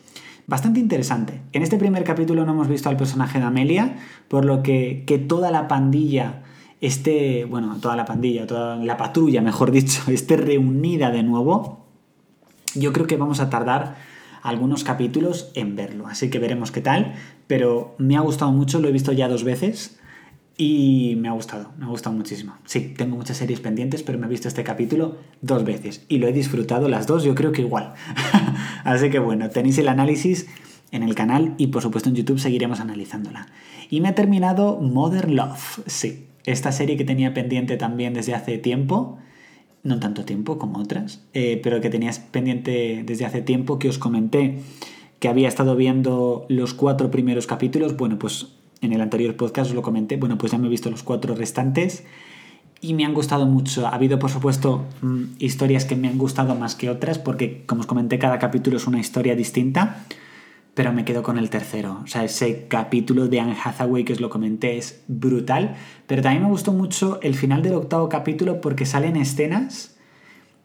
Bastante 0.47 0.79
interesante. 0.79 1.43
En 1.53 1.63
este 1.63 1.77
primer 1.77 2.05
capítulo 2.05 2.45
no 2.45 2.53
hemos 2.53 2.69
visto 2.69 2.89
al 2.89 2.97
personaje 2.97 3.39
de 3.39 3.45
Amelia, 3.45 3.97
por 4.29 4.45
lo 4.45 4.63
que 4.63 5.05
que 5.07 5.19
toda 5.19 5.51
la 5.51 5.67
pandilla 5.67 6.43
esté, 6.81 7.45
bueno, 7.45 7.79
toda 7.81 7.97
la 7.97 8.05
pandilla, 8.05 8.47
toda 8.47 8.77
la 8.77 8.97
patrulla, 8.97 9.43
mejor 9.43 9.71
dicho, 9.71 10.03
esté 10.11 10.37
reunida 10.37 11.11
de 11.11 11.23
nuevo, 11.23 11.87
yo 12.75 12.93
creo 12.93 13.07
que 13.07 13.17
vamos 13.17 13.41
a 13.41 13.51
tardar 13.51 13.97
algunos 14.49 14.85
capítulos 14.85 15.51
en 15.55 15.77
verlo. 15.77 16.07
Así 16.07 16.31
que 16.31 16.39
veremos 16.39 16.71
qué 16.71 16.81
tal. 16.81 17.15
Pero 17.47 17.95
me 17.99 18.17
ha 18.17 18.21
gustado 18.21 18.53
mucho, 18.53 18.81
lo 18.81 18.89
he 18.89 18.93
visto 18.93 19.13
ya 19.13 19.29
dos 19.29 19.45
veces. 19.45 19.99
Y 20.59 21.17
me 21.19 21.29
ha 21.29 21.33
gustado, 21.33 21.73
me 21.77 21.85
ha 21.85 21.89
gustado 21.89 22.17
muchísimo. 22.17 22.55
Sí, 22.65 22.95
tengo 22.97 23.17
muchas 23.17 23.37
series 23.37 23.61
pendientes, 23.61 24.03
pero 24.03 24.19
me 24.19 24.27
he 24.27 24.31
visto 24.31 24.49
este 24.49 24.65
capítulo 24.65 25.19
dos 25.43 25.65
veces 25.65 26.07
y 26.09 26.17
lo 26.17 26.29
he 26.29 26.33
disfrutado 26.33 26.89
las 26.89 27.07
dos, 27.07 27.25
yo 27.25 27.35
creo 27.35 27.53
que 27.53 27.61
igual. 27.61 27.93
Así 28.85 29.11
que 29.11 29.19
bueno, 29.19 29.51
tenéis 29.51 29.77
el 29.77 29.89
análisis 29.89 30.47
en 30.93 31.03
el 31.03 31.15
canal 31.15 31.55
y 31.59 31.67
por 31.67 31.83
supuesto 31.83 32.09
en 32.09 32.15
YouTube 32.15 32.39
seguiremos 32.39 32.81
analizándola. 32.81 33.49
Y 33.91 34.01
me 34.01 34.09
ha 34.09 34.15
terminado 34.15 34.81
Modern 34.81 35.37
Love, 35.37 35.83
sí, 35.85 36.27
esta 36.45 36.73
serie 36.73 36.97
que 36.97 37.05
tenía 37.05 37.35
pendiente 37.35 37.77
también 37.77 38.15
desde 38.15 38.35
hace 38.35 38.57
tiempo, 38.57 39.19
no 39.87 40.01
tanto 40.01 40.25
tiempo 40.25 40.59
como 40.59 40.79
otras, 40.79 41.22
eh, 41.33 41.61
pero 41.62 41.81
que 41.81 41.90
tenías 41.90 42.18
pendiente 42.18 43.03
desde 43.07 43.25
hace 43.25 43.42
tiempo 43.42 43.79
que 43.79 43.88
os 43.88 43.99
comenté 43.99 44.59
que 45.18 45.29
había 45.29 45.49
estado 45.49 45.77
viendo 45.77 46.44
los 46.49 46.75
cuatro 46.75 47.11
primeros 47.11 47.46
capítulos, 47.46 47.96
bueno, 47.96 48.18
pues 48.18 48.49
en 48.83 48.92
el 48.92 49.01
anterior 49.01 49.37
podcast 49.37 49.70
os 49.70 49.75
lo 49.75 49.83
comenté, 49.83 50.16
bueno, 50.16 50.37
pues 50.37 50.53
ya 50.53 50.59
me 50.59 50.66
he 50.66 50.70
visto 50.70 50.90
los 50.90 51.03
cuatro 51.03 51.35
restantes 51.35 52.05
y 52.81 52.94
me 52.94 53.05
han 53.05 53.14
gustado 53.14 53.46
mucho. 53.46 53.87
Ha 53.87 53.94
habido, 53.94 54.18
por 54.18 54.31
supuesto, 54.31 54.85
mm, 55.01 55.22
historias 55.38 55.85
que 55.85 55.96
me 55.96 56.09
han 56.09 56.18
gustado 56.18 56.55
más 56.55 56.75
que 56.75 56.90
otras, 56.90 57.18
porque, 57.18 57.64
como 57.66 57.81
os 57.81 57.87
comenté, 57.87 58.18
cada 58.18 58.38
capítulo 58.38 58.77
es 58.77 58.87
una 58.87 59.01
historia 59.01 59.35
distinta, 59.35 60.05
pero 60.77 60.93
me 60.93 61.07
quedo 61.07 61.23
con 61.23 61.39
el 61.39 61.49
tercero. 61.49 62.03
O 62.05 62.07
sea, 62.07 62.23
ese 62.23 62.67
capítulo 62.69 63.29
de 63.29 63.41
Anne 63.41 63.57
Hathaway 63.65 64.05
que 64.05 64.12
os 64.12 64.21
lo 64.21 64.29
comenté 64.29 64.77
es 64.77 65.03
brutal, 65.09 65.75
pero 66.07 66.21
también 66.21 66.43
me 66.43 66.51
gustó 66.51 66.75
mucho 66.75 67.19
el 67.23 67.35
final 67.35 67.62
del 67.62 67.73
octavo 67.73 68.11
capítulo 68.11 68.61
porque 68.61 68.85
salen 68.85 69.17
escenas 69.17 69.97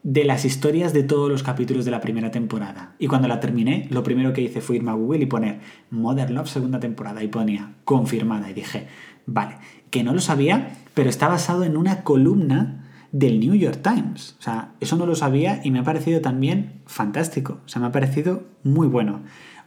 de 0.02 0.24
las 0.26 0.44
historias 0.44 0.92
de 0.92 1.02
todos 1.02 1.30
los 1.30 1.42
capítulos 1.42 1.86
de 1.86 1.92
la 1.92 2.02
primera 2.02 2.30
temporada. 2.30 2.94
Y 2.98 3.06
cuando 3.06 3.26
la 3.26 3.40
terminé, 3.40 3.88
lo 3.88 4.02
primero 4.02 4.34
que 4.34 4.42
hice 4.42 4.60
fue 4.60 4.76
irme 4.76 4.90
a 4.90 4.94
Google 4.94 5.22
y 5.22 5.26
poner 5.26 5.60
Modern 5.88 6.34
Love 6.34 6.50
segunda 6.50 6.78
temporada 6.78 7.24
y 7.24 7.28
ponía 7.28 7.76
confirmada 7.86 8.50
y 8.50 8.52
dije, 8.52 8.88
vale, 9.24 9.56
que 9.88 10.04
no 10.04 10.12
lo 10.12 10.20
sabía, 10.20 10.74
pero 10.92 11.08
está 11.08 11.26
basado 11.26 11.64
en 11.64 11.78
una 11.78 12.02
columna 12.02 12.82
del 13.12 13.40
New 13.40 13.54
York 13.54 13.80
Times. 13.82 14.36
O 14.38 14.42
sea, 14.42 14.72
eso 14.78 14.96
no 14.96 15.06
lo 15.06 15.14
sabía 15.14 15.62
y 15.64 15.70
me 15.70 15.78
ha 15.78 15.84
parecido 15.84 16.20
también 16.20 16.82
fantástico. 16.84 17.60
O 17.64 17.68
sea, 17.70 17.80
me 17.80 17.86
ha 17.86 17.92
parecido 17.92 18.44
muy 18.62 18.88
bueno. 18.88 19.22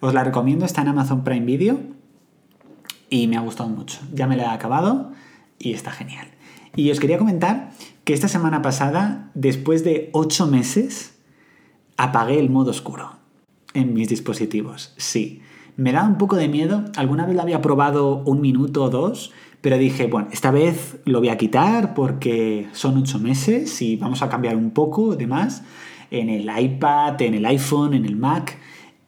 Os 0.06 0.14
la 0.14 0.24
recomiendo, 0.24 0.66
está 0.66 0.84
en 0.84 0.90
Amazon 0.90 1.24
Prime 1.24 1.48
Video 1.48 1.80
y 3.10 3.26
me 3.26 3.38
ha 3.38 3.40
gustado 3.40 3.70
mucho. 3.70 3.98
Ya 4.14 4.28
me 4.28 4.38
la 4.38 4.44
he 4.44 4.48
acabado 4.50 5.14
y 5.58 5.74
está 5.74 5.90
genial. 5.90 6.28
Y 6.76 6.92
os 6.92 7.00
quería 7.00 7.18
comentar 7.18 7.72
que 8.04 8.14
esta 8.14 8.28
semana 8.28 8.62
pasada, 8.62 9.32
después 9.34 9.84
de 9.84 10.12
8 10.14 10.46
meses, 10.46 11.16
apagué 11.98 12.38
el 12.38 12.52
modo 12.52 12.70
oscuro 12.70 13.14
en 13.74 13.96
mis 13.96 14.08
dispositivos. 14.08 14.94
Sí, 14.98 15.42
me 15.76 15.92
da 15.92 16.04
un 16.04 16.20
poco 16.20 16.36
de 16.36 16.50
miedo. 16.50 16.86
Alguna 16.98 17.26
vez 17.26 17.36
lo 17.36 17.42
había 17.42 17.64
probado 17.64 18.18
un 18.26 18.42
minuto 18.42 18.84
o 18.84 18.92
dos, 18.92 19.32
pero 19.62 19.80
dije, 19.80 20.06
bueno, 20.06 20.28
esta 20.32 20.52
vez 20.52 21.00
lo 21.06 21.18
voy 21.18 21.30
a 21.30 21.38
quitar 21.40 21.96
porque 21.96 22.68
son 22.74 22.96
8 22.98 23.18
meses 23.18 23.82
y 23.82 23.96
vamos 23.96 24.22
a 24.22 24.30
cambiar 24.30 24.56
un 24.56 24.70
poco 24.70 25.16
de 25.16 25.26
más 25.26 25.64
en 26.12 26.30
el 26.30 26.48
iPad, 26.56 27.20
en 27.24 27.34
el 27.34 27.46
iPhone, 27.48 27.96
en 27.96 28.06
el 28.06 28.16
Mac. 28.16 28.60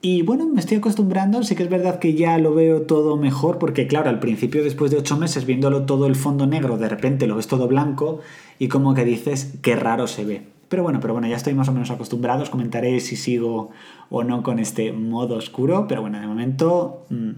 Y 0.02 0.22
bueno, 0.22 0.46
me 0.46 0.60
estoy 0.60 0.78
acostumbrando, 0.78 1.42
sí 1.42 1.56
que 1.56 1.64
es 1.64 1.70
verdad 1.70 1.98
que 1.98 2.14
ya 2.14 2.38
lo 2.38 2.54
veo 2.54 2.84
todo 2.84 3.18
mejor, 3.18 3.58
porque 3.58 3.88
claro, 3.88 4.10
al 4.10 4.20
principio, 4.20 4.64
después 4.64 4.92
de 4.92 4.98
ocho 4.98 5.18
meses, 5.18 5.46
viéndolo 5.46 5.86
todo 5.86 6.06
el 6.06 6.16
fondo 6.16 6.46
negro, 6.46 6.78
de 6.78 6.88
repente 6.88 7.26
lo 7.26 7.36
ves 7.36 7.48
todo 7.48 7.68
blanco 7.68 8.20
y 8.60 8.68
como 8.68 8.94
que 8.94 9.06
dices, 9.06 9.58
qué 9.64 9.76
raro 9.76 10.06
se 10.06 10.24
ve. 10.24 10.44
Pero 10.70 10.84
bueno, 10.84 11.00
pero 11.00 11.14
bueno, 11.14 11.28
ya 11.28 11.36
estoy 11.36 11.56
más 11.56 11.70
o 11.70 11.74
menos 11.74 11.90
acostumbrado, 11.90 12.44
os 12.44 12.50
comentaré 12.50 13.00
si 13.00 13.16
sigo 13.16 13.72
o 14.10 14.24
no 14.24 14.44
con 14.44 14.60
este 14.60 14.92
modo 14.92 15.36
oscuro, 15.36 15.88
pero 15.88 16.02
bueno, 16.02 16.20
de 16.20 16.28
momento 16.28 17.06
mm, 17.10 17.32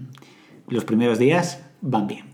los 0.68 0.84
primeros 0.84 1.18
días 1.18 1.64
van 1.80 2.08
bien. 2.08 2.29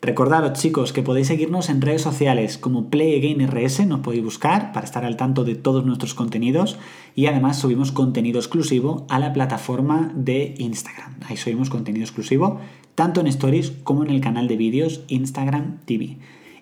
Recordaros 0.00 0.52
chicos 0.52 0.92
que 0.92 1.02
podéis 1.02 1.26
seguirnos 1.26 1.68
en 1.68 1.80
redes 1.80 2.02
sociales 2.02 2.56
como 2.56 2.88
PlayAgainRS, 2.88 3.84
nos 3.86 4.00
podéis 4.00 4.22
buscar 4.22 4.72
para 4.72 4.86
estar 4.86 5.04
al 5.04 5.16
tanto 5.16 5.42
de 5.42 5.56
todos 5.56 5.84
nuestros 5.84 6.14
contenidos 6.14 6.78
y 7.16 7.26
además 7.26 7.58
subimos 7.58 7.90
contenido 7.90 8.38
exclusivo 8.38 9.06
a 9.08 9.18
la 9.18 9.32
plataforma 9.32 10.12
de 10.14 10.54
Instagram. 10.58 11.16
Ahí 11.26 11.36
subimos 11.36 11.68
contenido 11.68 12.04
exclusivo 12.04 12.60
tanto 12.94 13.20
en 13.20 13.26
stories 13.26 13.72
como 13.82 14.04
en 14.04 14.10
el 14.10 14.20
canal 14.20 14.46
de 14.46 14.56
vídeos 14.56 15.02
Instagram 15.08 15.78
TV. 15.84 16.18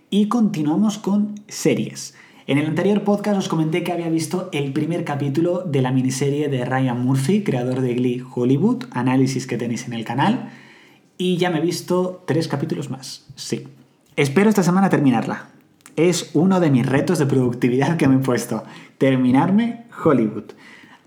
Y 0.09 0.29
continuamos 0.29 0.97
con 0.97 1.35
series. 1.47 2.15
En 2.47 2.57
el 2.57 2.67
anterior 2.67 3.03
podcast 3.03 3.39
os 3.39 3.49
comenté 3.49 3.83
que 3.83 3.93
había 3.93 4.09
visto 4.09 4.49
el 4.53 4.73
primer 4.73 5.05
capítulo 5.05 5.63
de 5.63 5.83
la 5.83 5.93
miniserie 5.93 6.49
de 6.49 6.65
Ryan 6.65 7.05
Murphy, 7.05 7.43
creador 7.43 7.83
de 7.83 7.95
Glee 7.95 8.23
Hollywood, 8.35 8.85
análisis 8.93 9.47
que 9.47 9.59
tenéis 9.59 9.87
en 9.87 9.93
el 9.93 10.05
canal. 10.05 10.51
Y 11.19 11.39
ya 11.39 11.51
me 11.51 11.59
he 11.59 11.63
visto 11.63 12.23
tres 12.27 12.49
capítulos 12.49 12.91
más. 12.91 13.27
Sí. 13.37 13.67
Espero 14.17 14.49
esta 14.49 14.63
semana 14.63 14.91
terminarla. 14.91 15.49
Es 15.97 16.31
uno 16.35 16.61
de 16.61 16.71
mis 16.71 16.85
retos 16.85 17.19
de 17.19 17.27
productividad 17.27 17.97
que 17.97 18.07
me 18.09 18.17
he 18.17 18.19
puesto. 18.19 18.65
Terminarme 18.99 19.87
Hollywood. 20.05 20.53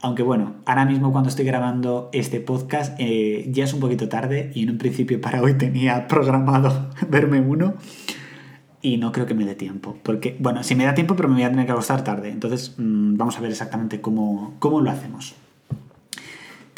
Aunque 0.01 0.23
bueno, 0.23 0.55
ahora 0.65 0.85
mismo 0.85 1.11
cuando 1.11 1.29
estoy 1.29 1.45
grabando 1.45 2.09
este 2.13 2.39
podcast 2.39 2.95
eh, 2.99 3.47
ya 3.51 3.65
es 3.65 3.73
un 3.73 3.81
poquito 3.81 4.07
tarde 4.07 4.51
y 4.55 4.63
en 4.63 4.71
un 4.71 4.77
principio 4.77 5.19
para 5.19 5.41
hoy 5.41 5.55
tenía 5.55 6.07
programado 6.07 6.89
verme 7.09 7.41
uno 7.41 7.73
y 8.81 8.97
no 8.97 9.11
creo 9.11 9.25
que 9.25 9.33
me 9.33 9.45
dé 9.45 9.55
tiempo. 9.55 9.97
Porque, 10.01 10.37
bueno, 10.39 10.63
si 10.63 10.73
me 10.73 10.85
da 10.85 10.93
tiempo 10.93 11.15
pero 11.15 11.27
me 11.27 11.35
voy 11.35 11.43
a 11.43 11.49
tener 11.49 11.65
que 11.65 11.73
acostar 11.73 12.03
tarde. 12.03 12.29
Entonces 12.29 12.75
mm, 12.77 13.17
vamos 13.17 13.37
a 13.37 13.41
ver 13.41 13.51
exactamente 13.51 14.01
cómo, 14.01 14.55
cómo 14.59 14.81
lo 14.81 14.89
hacemos. 14.89 15.35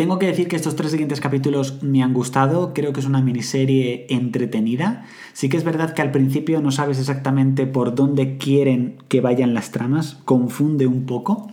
Tengo 0.02 0.18
que 0.18 0.26
decir 0.26 0.48
que 0.48 0.56
estos 0.56 0.76
tres 0.76 0.90
siguientes 0.90 1.22
capítulos 1.22 1.84
me 1.84 2.02
han 2.02 2.12
gustado, 2.12 2.74
creo 2.74 2.92
que 2.92 3.02
es 3.02 3.06
una 3.06 3.22
miniserie 3.22 4.08
entretenida. 4.10 5.06
Sí 5.34 5.48
que 5.48 5.58
es 5.58 5.64
verdad 5.64 5.94
que 5.94 6.02
al 6.02 6.10
principio 6.10 6.60
no 6.60 6.72
sabes 6.72 6.98
exactamente 6.98 7.68
por 7.68 7.94
dónde 7.94 8.40
quieren 8.40 8.98
que 9.10 9.22
vayan 9.22 9.54
las 9.54 9.70
tramas, 9.70 10.18
confunde 10.26 10.88
un 10.88 11.06
poco, 11.06 11.52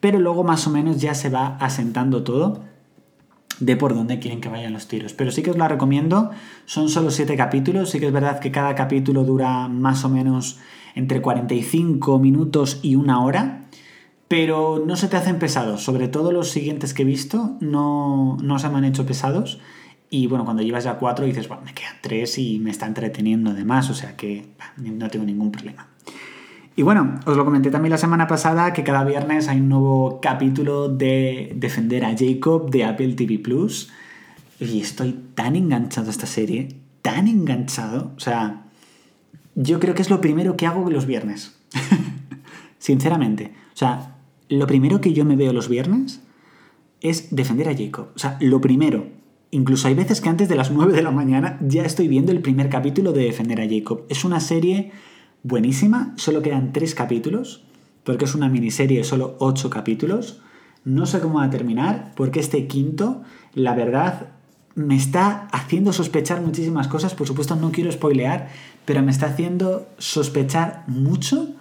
pero 0.00 0.18
luego 0.18 0.44
más 0.44 0.66
o 0.66 0.70
menos 0.70 0.98
ya 0.98 1.12
se 1.12 1.28
va 1.28 1.58
asentando 1.58 2.24
todo 2.24 2.62
de 3.58 3.76
por 3.76 3.94
dónde 3.94 4.18
quieren 4.18 4.40
que 4.40 4.48
vayan 4.48 4.72
los 4.72 4.88
tiros. 4.88 5.12
Pero 5.12 5.30
sí 5.30 5.42
que 5.42 5.50
os 5.50 5.58
la 5.58 5.68
recomiendo, 5.68 6.30
son 6.64 6.88
solo 6.88 7.10
siete 7.10 7.36
capítulos, 7.36 7.90
sí 7.90 8.00
que 8.00 8.06
es 8.06 8.12
verdad 8.14 8.40
que 8.40 8.50
cada 8.50 8.74
capítulo 8.76 9.24
dura 9.24 9.68
más 9.68 10.06
o 10.06 10.08
menos 10.08 10.58
entre 10.94 11.20
45 11.20 12.18
minutos 12.18 12.80
y 12.80 12.94
una 12.94 13.22
hora 13.22 13.66
pero 14.30 14.80
no 14.86 14.94
se 14.94 15.08
te 15.08 15.16
hacen 15.16 15.40
pesados. 15.40 15.82
Sobre 15.82 16.06
todo 16.06 16.30
los 16.30 16.50
siguientes 16.50 16.94
que 16.94 17.02
he 17.02 17.04
visto 17.04 17.56
no, 17.58 18.38
no 18.40 18.60
se 18.60 18.68
me 18.68 18.78
han 18.78 18.84
hecho 18.84 19.04
pesados. 19.04 19.58
Y 20.08 20.28
bueno, 20.28 20.44
cuando 20.44 20.62
llevas 20.62 20.84
ya 20.84 20.98
cuatro 20.98 21.26
dices, 21.26 21.48
bueno, 21.48 21.64
me 21.64 21.74
quedan 21.74 21.96
tres 22.00 22.38
y 22.38 22.60
me 22.60 22.70
está 22.70 22.86
entreteniendo 22.86 23.50
además, 23.50 23.90
o 23.90 23.94
sea 23.94 24.16
que 24.16 24.46
no 24.76 25.10
tengo 25.10 25.24
ningún 25.24 25.50
problema. 25.50 25.88
Y 26.76 26.82
bueno, 26.82 27.18
os 27.26 27.36
lo 27.36 27.44
comenté 27.44 27.72
también 27.72 27.90
la 27.90 27.98
semana 27.98 28.28
pasada 28.28 28.72
que 28.72 28.84
cada 28.84 29.02
viernes 29.02 29.48
hay 29.48 29.58
un 29.58 29.68
nuevo 29.68 30.20
capítulo 30.22 30.88
de 30.88 31.52
Defender 31.56 32.04
a 32.04 32.14
Jacob 32.16 32.70
de 32.70 32.84
Apple 32.84 33.14
TV 33.14 33.40
Plus. 33.40 33.90
Y 34.60 34.80
estoy 34.80 35.24
tan 35.34 35.56
enganchado 35.56 36.06
a 36.06 36.10
esta 36.10 36.26
serie, 36.26 36.68
tan 37.02 37.26
enganchado. 37.26 38.12
O 38.16 38.20
sea, 38.20 38.62
yo 39.56 39.80
creo 39.80 39.96
que 39.96 40.02
es 40.02 40.10
lo 40.10 40.20
primero 40.20 40.56
que 40.56 40.68
hago 40.68 40.88
los 40.88 41.06
viernes. 41.06 41.58
Sinceramente. 42.78 43.52
O 43.74 43.76
sea, 43.76 44.18
lo 44.50 44.66
primero 44.66 45.00
que 45.00 45.14
yo 45.14 45.24
me 45.24 45.36
veo 45.36 45.52
los 45.52 45.68
viernes 45.68 46.20
es 47.00 47.34
defender 47.34 47.68
a 47.68 47.76
Jacob. 47.76 48.08
O 48.14 48.18
sea, 48.18 48.36
lo 48.40 48.60
primero. 48.60 49.06
Incluso 49.52 49.88
hay 49.88 49.94
veces 49.94 50.20
que 50.20 50.28
antes 50.28 50.48
de 50.48 50.56
las 50.56 50.70
9 50.70 50.92
de 50.92 51.02
la 51.02 51.12
mañana 51.12 51.58
ya 51.62 51.84
estoy 51.84 52.08
viendo 52.08 52.32
el 52.32 52.40
primer 52.40 52.68
capítulo 52.68 53.12
de 53.12 53.24
Defender 53.24 53.60
a 53.60 53.68
Jacob. 53.68 54.04
Es 54.08 54.24
una 54.24 54.40
serie 54.40 54.92
buenísima, 55.42 56.14
solo 56.16 56.42
quedan 56.42 56.72
3 56.72 56.94
capítulos, 56.94 57.64
porque 58.04 58.24
es 58.24 58.34
una 58.34 58.48
miniserie, 58.48 59.04
solo 59.04 59.36
8 59.38 59.70
capítulos. 59.70 60.42
No 60.84 61.06
sé 61.06 61.20
cómo 61.20 61.38
va 61.38 61.44
a 61.44 61.50
terminar, 61.50 62.12
porque 62.16 62.40
este 62.40 62.66
quinto, 62.66 63.22
la 63.54 63.74
verdad, 63.74 64.28
me 64.74 64.96
está 64.96 65.46
haciendo 65.52 65.92
sospechar 65.92 66.40
muchísimas 66.42 66.88
cosas. 66.88 67.14
Por 67.14 67.26
supuesto, 67.26 67.54
no 67.54 67.70
quiero 67.70 67.90
spoilear, 67.92 68.48
pero 68.84 69.02
me 69.02 69.12
está 69.12 69.26
haciendo 69.26 69.88
sospechar 69.98 70.84
mucho 70.86 71.54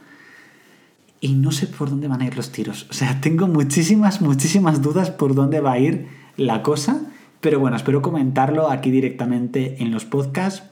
y 1.22 1.34
no 1.34 1.52
sé 1.52 1.68
por 1.68 1.90
dónde 1.90 2.08
van 2.08 2.22
a 2.22 2.26
ir 2.26 2.38
los 2.38 2.52
tiros. 2.52 2.88
O 2.90 2.94
sea, 2.94 3.22
tengo 3.22 3.48
muchísimas, 3.48 4.22
muchísimas 4.22 4.82
dudas 4.82 5.12
por 5.12 5.36
dónde 5.36 5.60
va 5.60 5.74
a 5.74 5.80
ir 5.80 6.08
la 6.38 6.64
cosa, 6.64 7.02
pero 7.42 7.60
bueno, 7.60 7.78
espero 7.78 8.02
comentarlo 8.02 8.70
aquí 8.70 8.92
directamente 8.92 9.82
en 9.84 9.92
los 9.92 10.06
podcasts. 10.06 10.64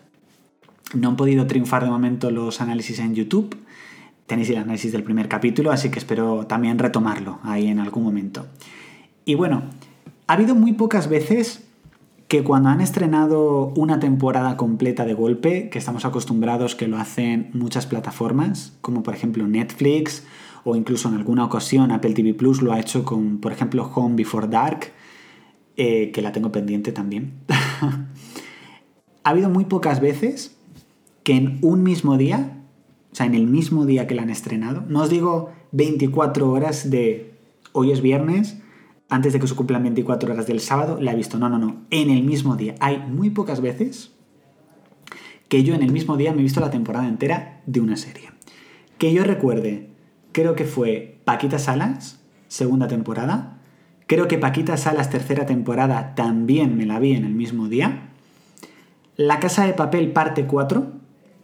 No 0.93 1.09
han 1.09 1.15
podido 1.17 1.47
triunfar 1.47 1.83
de 1.83 1.89
momento 1.89 2.31
los 2.31 2.61
análisis 2.61 2.99
en 2.99 3.13
YouTube. 3.13 3.57
Tenéis 4.25 4.49
el 4.49 4.57
análisis 4.57 4.91
del 4.91 5.03
primer 5.03 5.27
capítulo, 5.27 5.71
así 5.71 5.89
que 5.89 5.99
espero 5.99 6.45
también 6.47 6.79
retomarlo 6.79 7.39
ahí 7.43 7.67
en 7.67 7.79
algún 7.79 8.03
momento. 8.03 8.47
Y 9.25 9.35
bueno, 9.35 9.63
ha 10.27 10.33
habido 10.33 10.55
muy 10.55 10.73
pocas 10.73 11.09
veces 11.09 11.63
que 12.27 12.43
cuando 12.43 12.69
han 12.69 12.81
estrenado 12.81 13.73
una 13.75 13.99
temporada 13.99 14.57
completa 14.57 15.05
de 15.05 15.13
golpe, 15.13 15.69
que 15.69 15.79
estamos 15.79 16.03
acostumbrados 16.03 16.75
que 16.75 16.87
lo 16.87 16.97
hacen 16.97 17.49
muchas 17.53 17.85
plataformas, 17.85 18.73
como 18.81 19.03
por 19.03 19.13
ejemplo 19.13 19.47
Netflix 19.47 20.23
o 20.69 20.75
incluso 20.75 21.07
en 21.07 21.15
alguna 21.15 21.45
ocasión 21.45 21.91
Apple 21.91 22.13
TV 22.13 22.33
Plus 22.33 22.61
lo 22.61 22.73
ha 22.73 22.79
hecho 22.79 23.05
con, 23.05 23.39
por 23.39 23.53
ejemplo, 23.53 23.89
Home 23.95 24.15
Before 24.15 24.49
Dark, 24.49 24.91
eh, 25.77 26.11
que 26.11 26.21
la 26.21 26.33
tengo 26.33 26.51
pendiente 26.51 26.91
también. 26.91 27.35
ha 29.23 29.29
habido 29.29 29.49
muy 29.49 29.63
pocas 29.63 30.01
veces 30.01 30.57
que 31.23 31.35
en 31.35 31.59
un 31.61 31.83
mismo 31.83 32.17
día, 32.17 32.65
o 33.13 33.15
sea, 33.15 33.25
en 33.25 33.33
el 33.33 33.47
mismo 33.47 33.85
día 33.85 34.07
que 34.07 34.15
la 34.15 34.23
han 34.23 34.29
estrenado, 34.29 34.83
no 34.89 35.03
os 35.03 35.09
digo 35.09 35.53
24 35.71 36.51
horas 36.51 36.89
de 36.89 37.33
hoy 37.71 37.91
es 37.91 38.01
viernes, 38.01 38.57
antes 39.07 39.31
de 39.31 39.39
que 39.39 39.47
se 39.47 39.55
cumplan 39.55 39.83
24 39.83 40.33
horas 40.33 40.47
del 40.47 40.59
sábado, 40.59 40.97
la 40.99 41.13
he 41.13 41.15
visto. 41.15 41.39
No, 41.39 41.47
no, 41.47 41.59
no. 41.59 41.85
En 41.91 42.09
el 42.09 42.23
mismo 42.23 42.57
día. 42.57 42.75
Hay 42.81 42.97
muy 42.97 43.29
pocas 43.29 43.61
veces 43.61 44.11
que 45.47 45.63
yo 45.63 45.75
en 45.75 45.83
el 45.83 45.93
mismo 45.93 46.17
día 46.17 46.33
me 46.33 46.39
he 46.39 46.43
visto 46.43 46.59
la 46.59 46.71
temporada 46.71 47.07
entera 47.07 47.61
de 47.65 47.79
una 47.79 47.95
serie. 47.95 48.31
Que 48.97 49.13
yo 49.13 49.23
recuerde, 49.23 49.95
creo 50.37 50.53
que 50.53 50.65
fue 50.65 51.17
Paquita 51.25 51.57
Salas, 51.57 52.21
segunda 52.47 52.87
temporada. 52.87 53.57
Creo 54.05 54.27
que 54.27 54.37
Paquita 54.37 54.77
Salas, 54.77 55.09
tercera 55.09 55.47
temporada, 55.47 56.13
también 56.13 56.77
me 56.77 56.85
la 56.85 56.99
vi 56.99 57.13
en 57.13 57.25
el 57.25 57.33
mismo 57.33 57.69
día. 57.69 58.09
La 59.15 59.39
Casa 59.39 59.65
de 59.65 59.73
Papel, 59.73 60.11
parte 60.11 60.45
4, 60.45 60.91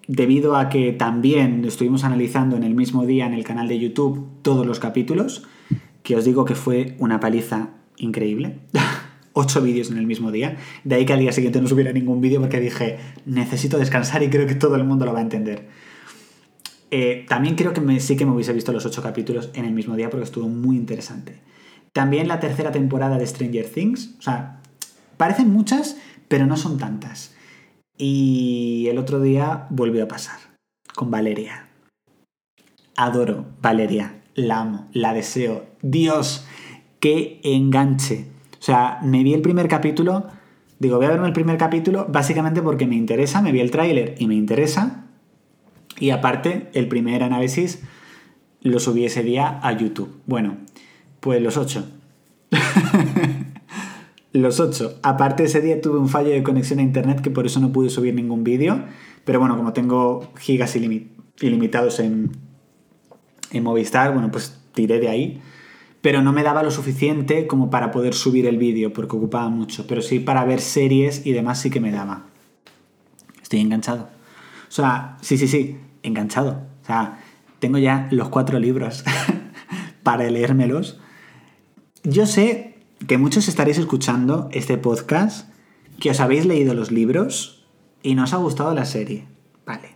debido 0.07 0.55
a 0.55 0.69
que 0.69 0.91
también 0.91 1.65
estuvimos 1.65 2.03
analizando 2.03 2.55
en 2.55 2.61
el 2.61 2.75
mismo 2.75 3.07
día 3.07 3.25
en 3.25 3.33
el 3.33 3.43
canal 3.43 3.67
de 3.67 3.79
YouTube 3.79 4.27
todos 4.43 4.63
los 4.63 4.79
capítulos 4.79 5.43
que 6.03 6.15
os 6.15 6.23
digo 6.23 6.45
que 6.45 6.53
fue 6.53 6.95
una 6.99 7.19
paliza 7.19 7.69
increíble. 7.97 8.59
Ocho 9.33 9.63
vídeos 9.63 9.89
en 9.89 9.97
el 9.97 10.05
mismo 10.05 10.31
día. 10.31 10.57
De 10.83 10.93
ahí 10.93 11.05
que 11.07 11.13
al 11.13 11.19
día 11.19 11.31
siguiente 11.31 11.59
no 11.59 11.67
subiera 11.67 11.91
ningún 11.93 12.21
vídeo 12.21 12.39
porque 12.41 12.59
dije, 12.59 12.99
necesito 13.25 13.79
descansar 13.79 14.21
y 14.21 14.29
creo 14.29 14.45
que 14.45 14.53
todo 14.53 14.75
el 14.75 14.83
mundo 14.83 15.05
lo 15.07 15.13
va 15.13 15.19
a 15.19 15.23
entender. 15.23 15.67
Eh, 16.95 17.25
también 17.27 17.55
creo 17.55 17.73
que 17.73 17.99
sí 17.99 18.15
que 18.15 18.23
me 18.23 18.33
hubiese 18.33 18.53
visto 18.53 18.71
los 18.71 18.85
ocho 18.85 19.01
capítulos 19.01 19.49
en 19.55 19.65
el 19.65 19.73
mismo 19.73 19.95
día 19.95 20.11
porque 20.11 20.25
estuvo 20.25 20.47
muy 20.47 20.75
interesante. 20.75 21.39
También 21.91 22.27
la 22.27 22.39
tercera 22.39 22.71
temporada 22.71 23.17
de 23.17 23.25
Stranger 23.25 23.67
Things. 23.67 24.13
O 24.19 24.21
sea, 24.21 24.61
parecen 25.17 25.49
muchas, 25.49 25.97
pero 26.27 26.45
no 26.45 26.55
son 26.55 26.77
tantas. 26.77 27.33
Y 27.97 28.85
el 28.91 28.99
otro 28.99 29.21
día 29.21 29.65
volvió 29.71 30.03
a 30.03 30.07
pasar 30.07 30.37
con 30.93 31.09
Valeria. 31.09 31.67
Adoro 32.95 33.47
Valeria 33.59 34.21
la 34.35 34.59
amo, 34.59 34.87
la 34.93 35.15
deseo. 35.15 35.65
Dios, 35.81 36.45
qué 36.99 37.41
enganche. 37.43 38.27
O 38.59 38.61
sea, 38.61 38.99
me 39.01 39.23
vi 39.23 39.33
el 39.33 39.41
primer 39.41 39.67
capítulo, 39.67 40.27
digo, 40.77 40.97
voy 40.97 41.07
a 41.07 41.09
verme 41.09 41.25
el 41.25 41.33
primer 41.33 41.57
capítulo 41.57 42.05
básicamente 42.07 42.61
porque 42.61 42.85
me 42.85 42.95
interesa, 42.95 43.41
me 43.41 43.51
vi 43.51 43.61
el 43.61 43.71
tráiler 43.71 44.13
y 44.19 44.27
me 44.27 44.35
interesa. 44.35 45.02
Y 46.03 46.09
aparte, 46.09 46.69
el 46.73 46.89
primer 46.89 47.23
análisis 47.23 47.79
lo 48.59 48.81
subí 48.81 49.05
ese 49.05 49.23
día 49.23 49.61
a 49.63 49.71
YouTube. 49.71 50.09
Bueno, 50.25 50.57
pues 51.21 51.41
los 51.41 51.55
ocho. 51.55 51.87
los 54.33 54.59
ocho. 54.59 54.99
Aparte 55.01 55.45
ese 55.45 55.61
día 55.61 55.79
tuve 55.79 55.99
un 55.99 56.09
fallo 56.09 56.31
de 56.31 56.43
conexión 56.43 56.79
a 56.79 56.81
internet 56.81 57.21
que 57.21 57.31
por 57.31 57.45
eso 57.45 57.61
no 57.61 57.71
pude 57.71 57.89
subir 57.89 58.13
ningún 58.15 58.43
vídeo. 58.43 58.83
Pero 59.23 59.39
bueno, 59.39 59.55
como 59.55 59.71
tengo 59.71 60.29
gigas 60.37 60.75
ilimitados 60.75 62.01
en, 62.01 62.31
en 63.51 63.63
Movistar, 63.63 64.11
bueno, 64.11 64.29
pues 64.29 64.59
tiré 64.73 64.99
de 64.99 65.07
ahí. 65.07 65.41
Pero 66.01 66.21
no 66.21 66.33
me 66.33 66.43
daba 66.43 66.63
lo 66.63 66.71
suficiente 66.71 67.47
como 67.47 67.69
para 67.69 67.91
poder 67.91 68.13
subir 68.13 68.45
el 68.45 68.57
vídeo, 68.57 68.91
porque 68.91 69.15
ocupaba 69.15 69.47
mucho. 69.47 69.87
Pero 69.87 70.01
sí 70.01 70.19
para 70.19 70.43
ver 70.43 70.59
series 70.59 71.25
y 71.25 71.31
demás 71.31 71.61
sí 71.61 71.69
que 71.69 71.79
me 71.79 71.91
daba. 71.93 72.25
Estoy 73.41 73.61
enganchado. 73.61 74.09
O 74.67 74.75
sea, 74.75 75.17
sí, 75.21 75.37
sí, 75.37 75.47
sí, 75.47 75.77
enganchado. 76.03 76.67
O 76.83 76.85
sea, 76.85 77.19
tengo 77.59 77.77
ya 77.77 78.07
los 78.11 78.29
cuatro 78.29 78.59
libros 78.59 79.03
para 80.03 80.29
leérmelos. 80.29 80.99
Yo 82.03 82.25
sé 82.25 82.75
que 83.07 83.17
muchos 83.17 83.47
estaréis 83.47 83.77
escuchando 83.77 84.49
este 84.51 84.77
podcast, 84.77 85.49
que 85.99 86.11
os 86.11 86.19
habéis 86.19 86.45
leído 86.45 86.73
los 86.73 86.91
libros 86.91 87.65
y 88.01 88.15
no 88.15 88.25
os 88.25 88.33
ha 88.33 88.37
gustado 88.37 88.73
la 88.73 88.85
serie. 88.85 89.25
Vale, 89.65 89.95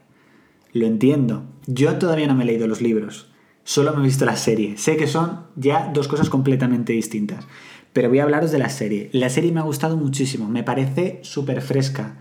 lo 0.73 0.85
entiendo. 0.85 1.45
Yo 1.65 1.97
todavía 1.97 2.27
no 2.27 2.35
me 2.35 2.43
he 2.43 2.47
leído 2.47 2.67
los 2.67 2.81
libros 2.81 3.27
solo 3.67 3.93
me 3.93 3.99
he 3.99 4.05
visto 4.05 4.23
la 4.23 4.37
serie. 4.37 4.77
Sé 4.77 4.95
que 4.95 5.07
son 5.07 5.41
ya 5.57 5.91
dos 5.93 6.07
cosas 6.07 6.29
completamente 6.29 6.93
distintas. 6.93 7.45
Pero 7.91 8.07
voy 8.07 8.19
a 8.19 8.23
hablaros 8.23 8.49
de 8.51 8.59
la 8.59 8.69
serie. 8.69 9.09
La 9.11 9.29
serie 9.29 9.51
me 9.51 9.59
ha 9.59 9.63
gustado 9.63 9.97
muchísimo. 9.97 10.47
Me 10.47 10.63
parece 10.63 11.19
súper 11.23 11.61
fresca, 11.61 12.15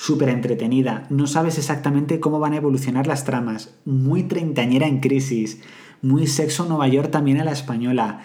súper 0.00 0.30
entretenida. 0.30 1.06
No 1.10 1.26
sabes 1.26 1.58
exactamente 1.58 2.20
cómo 2.20 2.38
van 2.40 2.54
a 2.54 2.56
evolucionar 2.56 3.06
las 3.06 3.26
tramas. 3.26 3.74
Muy 3.84 4.22
treintañera 4.22 4.86
en 4.86 5.00
crisis. 5.00 5.60
Muy 6.00 6.26
sexo 6.26 6.64
Nueva 6.64 6.88
York 6.88 7.10
también 7.10 7.38
a 7.38 7.44
la 7.44 7.52
española. 7.52 8.22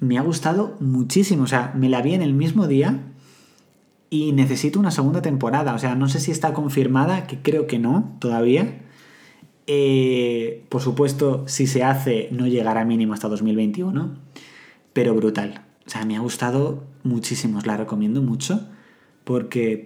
Me 0.00 0.18
ha 0.18 0.22
gustado 0.22 0.76
muchísimo. 0.80 1.44
O 1.44 1.46
sea, 1.46 1.72
me 1.76 1.88
la 1.88 2.02
vi 2.02 2.14
en 2.14 2.22
el 2.22 2.34
mismo 2.34 2.66
día 2.66 3.12
y 4.10 4.32
necesito 4.32 4.80
una 4.80 4.90
segunda 4.90 5.22
temporada. 5.22 5.74
O 5.74 5.78
sea, 5.78 5.94
no 5.94 6.08
sé 6.08 6.18
si 6.18 6.32
está 6.32 6.52
confirmada, 6.52 7.28
que 7.28 7.40
creo 7.40 7.68
que 7.68 7.78
no 7.78 8.16
todavía. 8.18 8.82
Eh, 9.68 10.64
por 10.68 10.82
supuesto, 10.82 11.44
si 11.46 11.68
se 11.68 11.84
hace, 11.84 12.28
no 12.32 12.48
llegará 12.48 12.84
mínimo 12.84 13.14
hasta 13.14 13.28
2021, 13.28 14.16
pero 14.92 15.14
brutal. 15.14 15.64
O 15.86 15.90
sea, 15.90 16.04
me 16.04 16.16
ha 16.16 16.20
gustado 16.20 16.82
muchísimo, 17.04 17.58
os 17.58 17.66
la 17.68 17.76
recomiendo 17.76 18.20
mucho, 18.20 18.66
porque, 19.22 19.84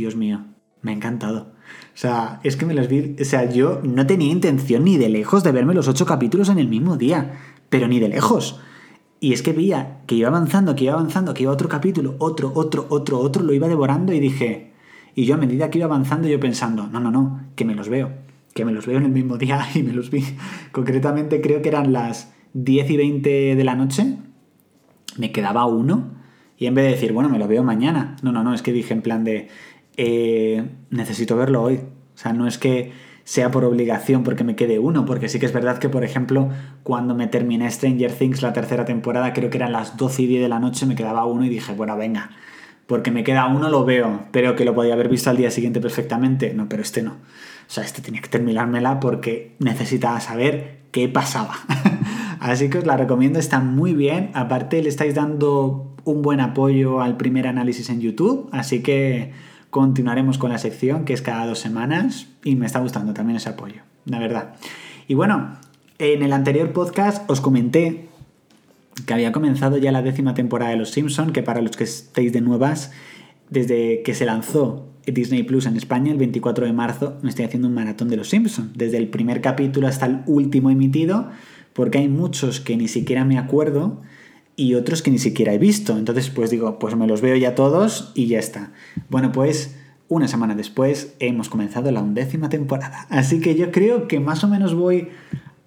Dios 0.00 0.16
mío, 0.16 0.40
me 0.82 0.92
ha 0.92 0.94
encantado. 0.94 1.52
O 1.94 1.96
sea, 2.00 2.40
es 2.42 2.56
que 2.56 2.66
me 2.66 2.74
los 2.74 2.88
vi. 2.88 3.16
O 3.20 3.24
sea, 3.24 3.50
yo 3.50 3.80
no 3.84 4.06
tenía 4.06 4.32
intención 4.32 4.84
ni 4.84 4.96
de 4.96 5.08
lejos 5.08 5.44
de 5.44 5.52
verme 5.52 5.74
los 5.74 5.88
ocho 5.88 6.06
capítulos 6.06 6.48
en 6.48 6.58
el 6.58 6.68
mismo 6.68 6.96
día, 6.96 7.38
pero 7.68 7.86
ni 7.86 8.00
de 8.00 8.08
lejos. 8.08 8.60
Y 9.20 9.34
es 9.34 9.42
que 9.42 9.52
veía 9.52 10.00
que 10.06 10.14
iba 10.14 10.28
avanzando, 10.28 10.74
que 10.74 10.84
iba 10.84 10.94
avanzando, 10.94 11.34
que 11.34 11.42
iba 11.42 11.52
otro 11.52 11.68
capítulo, 11.68 12.16
otro, 12.18 12.52
otro, 12.54 12.86
otro, 12.88 13.18
otro, 13.20 13.42
lo 13.42 13.52
iba 13.52 13.68
devorando 13.68 14.14
y 14.14 14.20
dije, 14.20 14.72
y 15.14 15.26
yo 15.26 15.34
a 15.34 15.38
medida 15.38 15.70
que 15.70 15.78
iba 15.78 15.84
avanzando 15.84 16.26
yo 16.26 16.40
pensando, 16.40 16.86
no, 16.86 17.00
no, 17.00 17.10
no, 17.10 17.42
que 17.54 17.66
me 17.66 17.74
los 17.74 17.90
veo, 17.90 18.10
que 18.54 18.64
me 18.64 18.72
los 18.72 18.86
veo 18.86 18.96
en 18.96 19.04
el 19.04 19.10
mismo 19.10 19.36
día 19.36 19.62
y 19.74 19.82
me 19.82 19.92
los 19.92 20.10
vi. 20.10 20.24
Concretamente 20.72 21.42
creo 21.42 21.60
que 21.60 21.68
eran 21.68 21.92
las 21.92 22.32
10 22.54 22.90
y 22.90 22.96
20 22.96 23.56
de 23.56 23.64
la 23.64 23.74
noche, 23.74 24.16
me 25.18 25.32
quedaba 25.32 25.66
uno 25.66 26.18
y 26.56 26.66
en 26.66 26.74
vez 26.74 26.86
de 26.86 26.90
decir, 26.92 27.12
bueno, 27.12 27.28
me 27.28 27.38
lo 27.38 27.46
veo 27.46 27.62
mañana, 27.62 28.16
no, 28.22 28.32
no, 28.32 28.42
no, 28.42 28.54
es 28.54 28.62
que 28.62 28.72
dije 28.72 28.94
en 28.94 29.02
plan 29.02 29.24
de, 29.24 29.48
eh, 29.96 30.64
necesito 30.90 31.36
verlo 31.36 31.62
hoy. 31.62 31.76
O 31.76 32.18
sea, 32.18 32.32
no 32.32 32.46
es 32.46 32.58
que 32.58 32.92
sea 33.24 33.50
por 33.50 33.64
obligación 33.64 34.24
porque 34.24 34.44
me 34.44 34.56
quede 34.56 34.78
uno, 34.78 35.04
porque 35.04 35.28
sí 35.28 35.38
que 35.38 35.46
es 35.46 35.52
verdad 35.52 35.78
que, 35.78 35.88
por 35.88 36.04
ejemplo, 36.04 36.48
cuando 36.82 37.14
me 37.14 37.26
terminé 37.26 37.70
Stranger 37.70 38.12
Things 38.12 38.42
la 38.42 38.52
tercera 38.52 38.84
temporada, 38.84 39.32
creo 39.32 39.50
que 39.50 39.58
eran 39.58 39.72
las 39.72 39.96
12 39.96 40.22
y 40.22 40.26
10 40.26 40.42
de 40.42 40.48
la 40.48 40.58
noche, 40.58 40.86
me 40.86 40.96
quedaba 40.96 41.24
uno 41.26 41.44
y 41.44 41.48
dije, 41.48 41.72
bueno, 41.74 41.96
venga, 41.96 42.30
porque 42.86 43.12
me 43.12 43.22
queda 43.22 43.46
uno 43.46 43.70
lo 43.70 43.84
veo, 43.84 44.24
pero 44.32 44.56
que 44.56 44.64
lo 44.64 44.74
podía 44.74 44.94
haber 44.94 45.08
visto 45.08 45.30
al 45.30 45.36
día 45.36 45.50
siguiente 45.52 45.80
perfectamente. 45.80 46.54
No, 46.54 46.68
pero 46.68 46.82
este 46.82 47.02
no. 47.02 47.12
O 47.12 47.72
sea, 47.72 47.84
este 47.84 48.02
tenía 48.02 48.20
que 48.20 48.28
terminármela 48.28 48.98
porque 48.98 49.54
necesitaba 49.60 50.18
saber 50.18 50.80
qué 50.90 51.08
pasaba. 51.08 51.54
Así 52.40 52.68
que 52.68 52.78
os 52.78 52.86
la 52.86 52.96
recomiendo, 52.96 53.38
está 53.38 53.60
muy 53.60 53.94
bien. 53.94 54.30
Aparte, 54.34 54.82
le 54.82 54.88
estáis 54.88 55.14
dando 55.14 55.94
un 56.04 56.22
buen 56.22 56.40
apoyo 56.40 57.00
al 57.00 57.16
primer 57.16 57.46
análisis 57.46 57.90
en 57.90 58.00
YouTube, 58.00 58.48
así 58.52 58.82
que 58.82 59.32
continuaremos 59.70 60.38
con 60.38 60.50
la 60.50 60.58
sección 60.58 61.04
que 61.04 61.12
es 61.12 61.22
cada 61.22 61.46
dos 61.46 61.58
semanas 61.58 62.26
y 62.44 62.56
me 62.56 62.66
está 62.66 62.80
gustando 62.80 63.14
también 63.14 63.36
ese 63.36 63.48
apoyo, 63.48 63.82
la 64.04 64.18
verdad. 64.18 64.54
Y 65.08 65.14
bueno, 65.14 65.56
en 65.98 66.22
el 66.22 66.32
anterior 66.32 66.72
podcast 66.72 67.28
os 67.30 67.40
comenté 67.40 68.08
que 69.06 69.14
había 69.14 69.32
comenzado 69.32 69.78
ya 69.78 69.92
la 69.92 70.02
décima 70.02 70.34
temporada 70.34 70.72
de 70.72 70.76
Los 70.76 70.90
Simpson, 70.90 71.32
que 71.32 71.42
para 71.42 71.62
los 71.62 71.76
que 71.76 71.84
estéis 71.84 72.32
de 72.32 72.40
nuevas, 72.40 72.92
desde 73.48 74.02
que 74.02 74.14
se 74.14 74.24
lanzó 74.24 74.88
Disney 75.06 75.42
Plus 75.42 75.66
en 75.66 75.76
España 75.76 76.12
el 76.12 76.18
24 76.18 76.66
de 76.66 76.72
marzo, 76.72 77.18
me 77.22 77.30
estoy 77.30 77.44
haciendo 77.44 77.68
un 77.68 77.74
maratón 77.74 78.08
de 78.08 78.16
Los 78.16 78.28
Simpson, 78.28 78.72
desde 78.74 78.98
el 78.98 79.08
primer 79.08 79.40
capítulo 79.40 79.86
hasta 79.86 80.06
el 80.06 80.20
último 80.26 80.70
emitido, 80.70 81.30
porque 81.72 81.98
hay 81.98 82.08
muchos 82.08 82.60
que 82.60 82.76
ni 82.76 82.88
siquiera 82.88 83.24
me 83.24 83.38
acuerdo 83.38 84.02
y 84.60 84.74
otros 84.74 85.00
que 85.00 85.10
ni 85.10 85.18
siquiera 85.18 85.54
he 85.54 85.58
visto. 85.58 85.96
Entonces, 85.96 86.28
pues 86.28 86.50
digo, 86.50 86.78
pues 86.78 86.94
me 86.94 87.06
los 87.06 87.22
veo 87.22 87.34
ya 87.34 87.54
todos 87.54 88.12
y 88.14 88.26
ya 88.26 88.38
está. 88.38 88.72
Bueno, 89.08 89.32
pues 89.32 89.74
una 90.08 90.28
semana 90.28 90.54
después 90.54 91.14
hemos 91.18 91.48
comenzado 91.48 91.90
la 91.90 92.02
undécima 92.02 92.50
temporada. 92.50 93.06
Así 93.08 93.40
que 93.40 93.54
yo 93.54 93.72
creo 93.72 94.06
que 94.06 94.20
más 94.20 94.44
o 94.44 94.48
menos 94.48 94.74
voy 94.74 95.08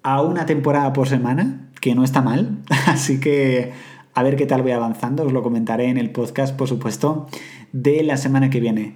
a 0.04 0.22
una 0.22 0.46
temporada 0.46 0.92
por 0.92 1.08
semana, 1.08 1.70
que 1.80 1.96
no 1.96 2.04
está 2.04 2.22
mal. 2.22 2.58
Así 2.86 3.18
que 3.18 3.72
a 4.14 4.22
ver 4.22 4.36
qué 4.36 4.46
tal 4.46 4.62
voy 4.62 4.70
avanzando. 4.70 5.24
Os 5.24 5.32
lo 5.32 5.42
comentaré 5.42 5.86
en 5.86 5.98
el 5.98 6.10
podcast, 6.10 6.56
por 6.56 6.68
supuesto, 6.68 7.26
de 7.72 8.04
la 8.04 8.16
semana 8.16 8.48
que 8.48 8.60
viene. 8.60 8.94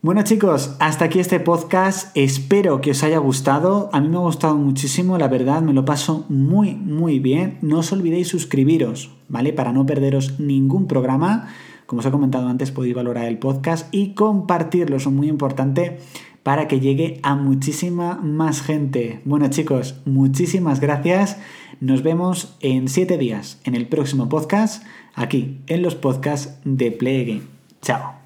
Bueno 0.00 0.22
chicos, 0.22 0.76
hasta 0.78 1.06
aquí 1.06 1.18
este 1.18 1.40
podcast. 1.40 2.16
Espero 2.16 2.80
que 2.80 2.92
os 2.92 3.02
haya 3.02 3.18
gustado. 3.18 3.90
A 3.92 4.00
mí 4.00 4.08
me 4.08 4.16
ha 4.16 4.20
gustado 4.20 4.54
muchísimo, 4.54 5.18
la 5.18 5.26
verdad, 5.26 5.60
me 5.60 5.72
lo 5.72 5.84
paso 5.84 6.24
muy, 6.28 6.76
muy 6.76 7.18
bien. 7.18 7.58
No 7.62 7.80
os 7.80 7.90
olvidéis 7.90 8.28
suscribiros, 8.28 9.10
¿vale? 9.28 9.52
Para 9.52 9.72
no 9.72 9.86
perderos 9.86 10.38
ningún 10.38 10.86
programa. 10.86 11.48
Como 11.86 11.98
os 11.98 12.06
he 12.06 12.12
comentado 12.12 12.46
antes, 12.46 12.70
podéis 12.70 12.94
valorar 12.94 13.24
el 13.24 13.38
podcast 13.38 13.92
y 13.92 14.14
compartirlo, 14.14 14.96
eso 14.96 15.08
es 15.08 15.16
muy 15.16 15.26
importante 15.26 15.98
para 16.44 16.68
que 16.68 16.78
llegue 16.78 17.18
a 17.24 17.34
muchísima 17.34 18.20
más 18.22 18.62
gente. 18.62 19.20
Bueno 19.24 19.48
chicos, 19.48 19.96
muchísimas 20.04 20.78
gracias. 20.78 21.38
Nos 21.80 22.04
vemos 22.04 22.56
en 22.60 22.86
siete 22.86 23.18
días 23.18 23.60
en 23.64 23.74
el 23.74 23.88
próximo 23.88 24.28
podcast, 24.28 24.84
aquí 25.16 25.58
en 25.66 25.82
los 25.82 25.96
podcasts 25.96 26.56
de 26.64 26.92
Play 26.92 27.24
Game. 27.24 27.42
Chao. 27.82 28.17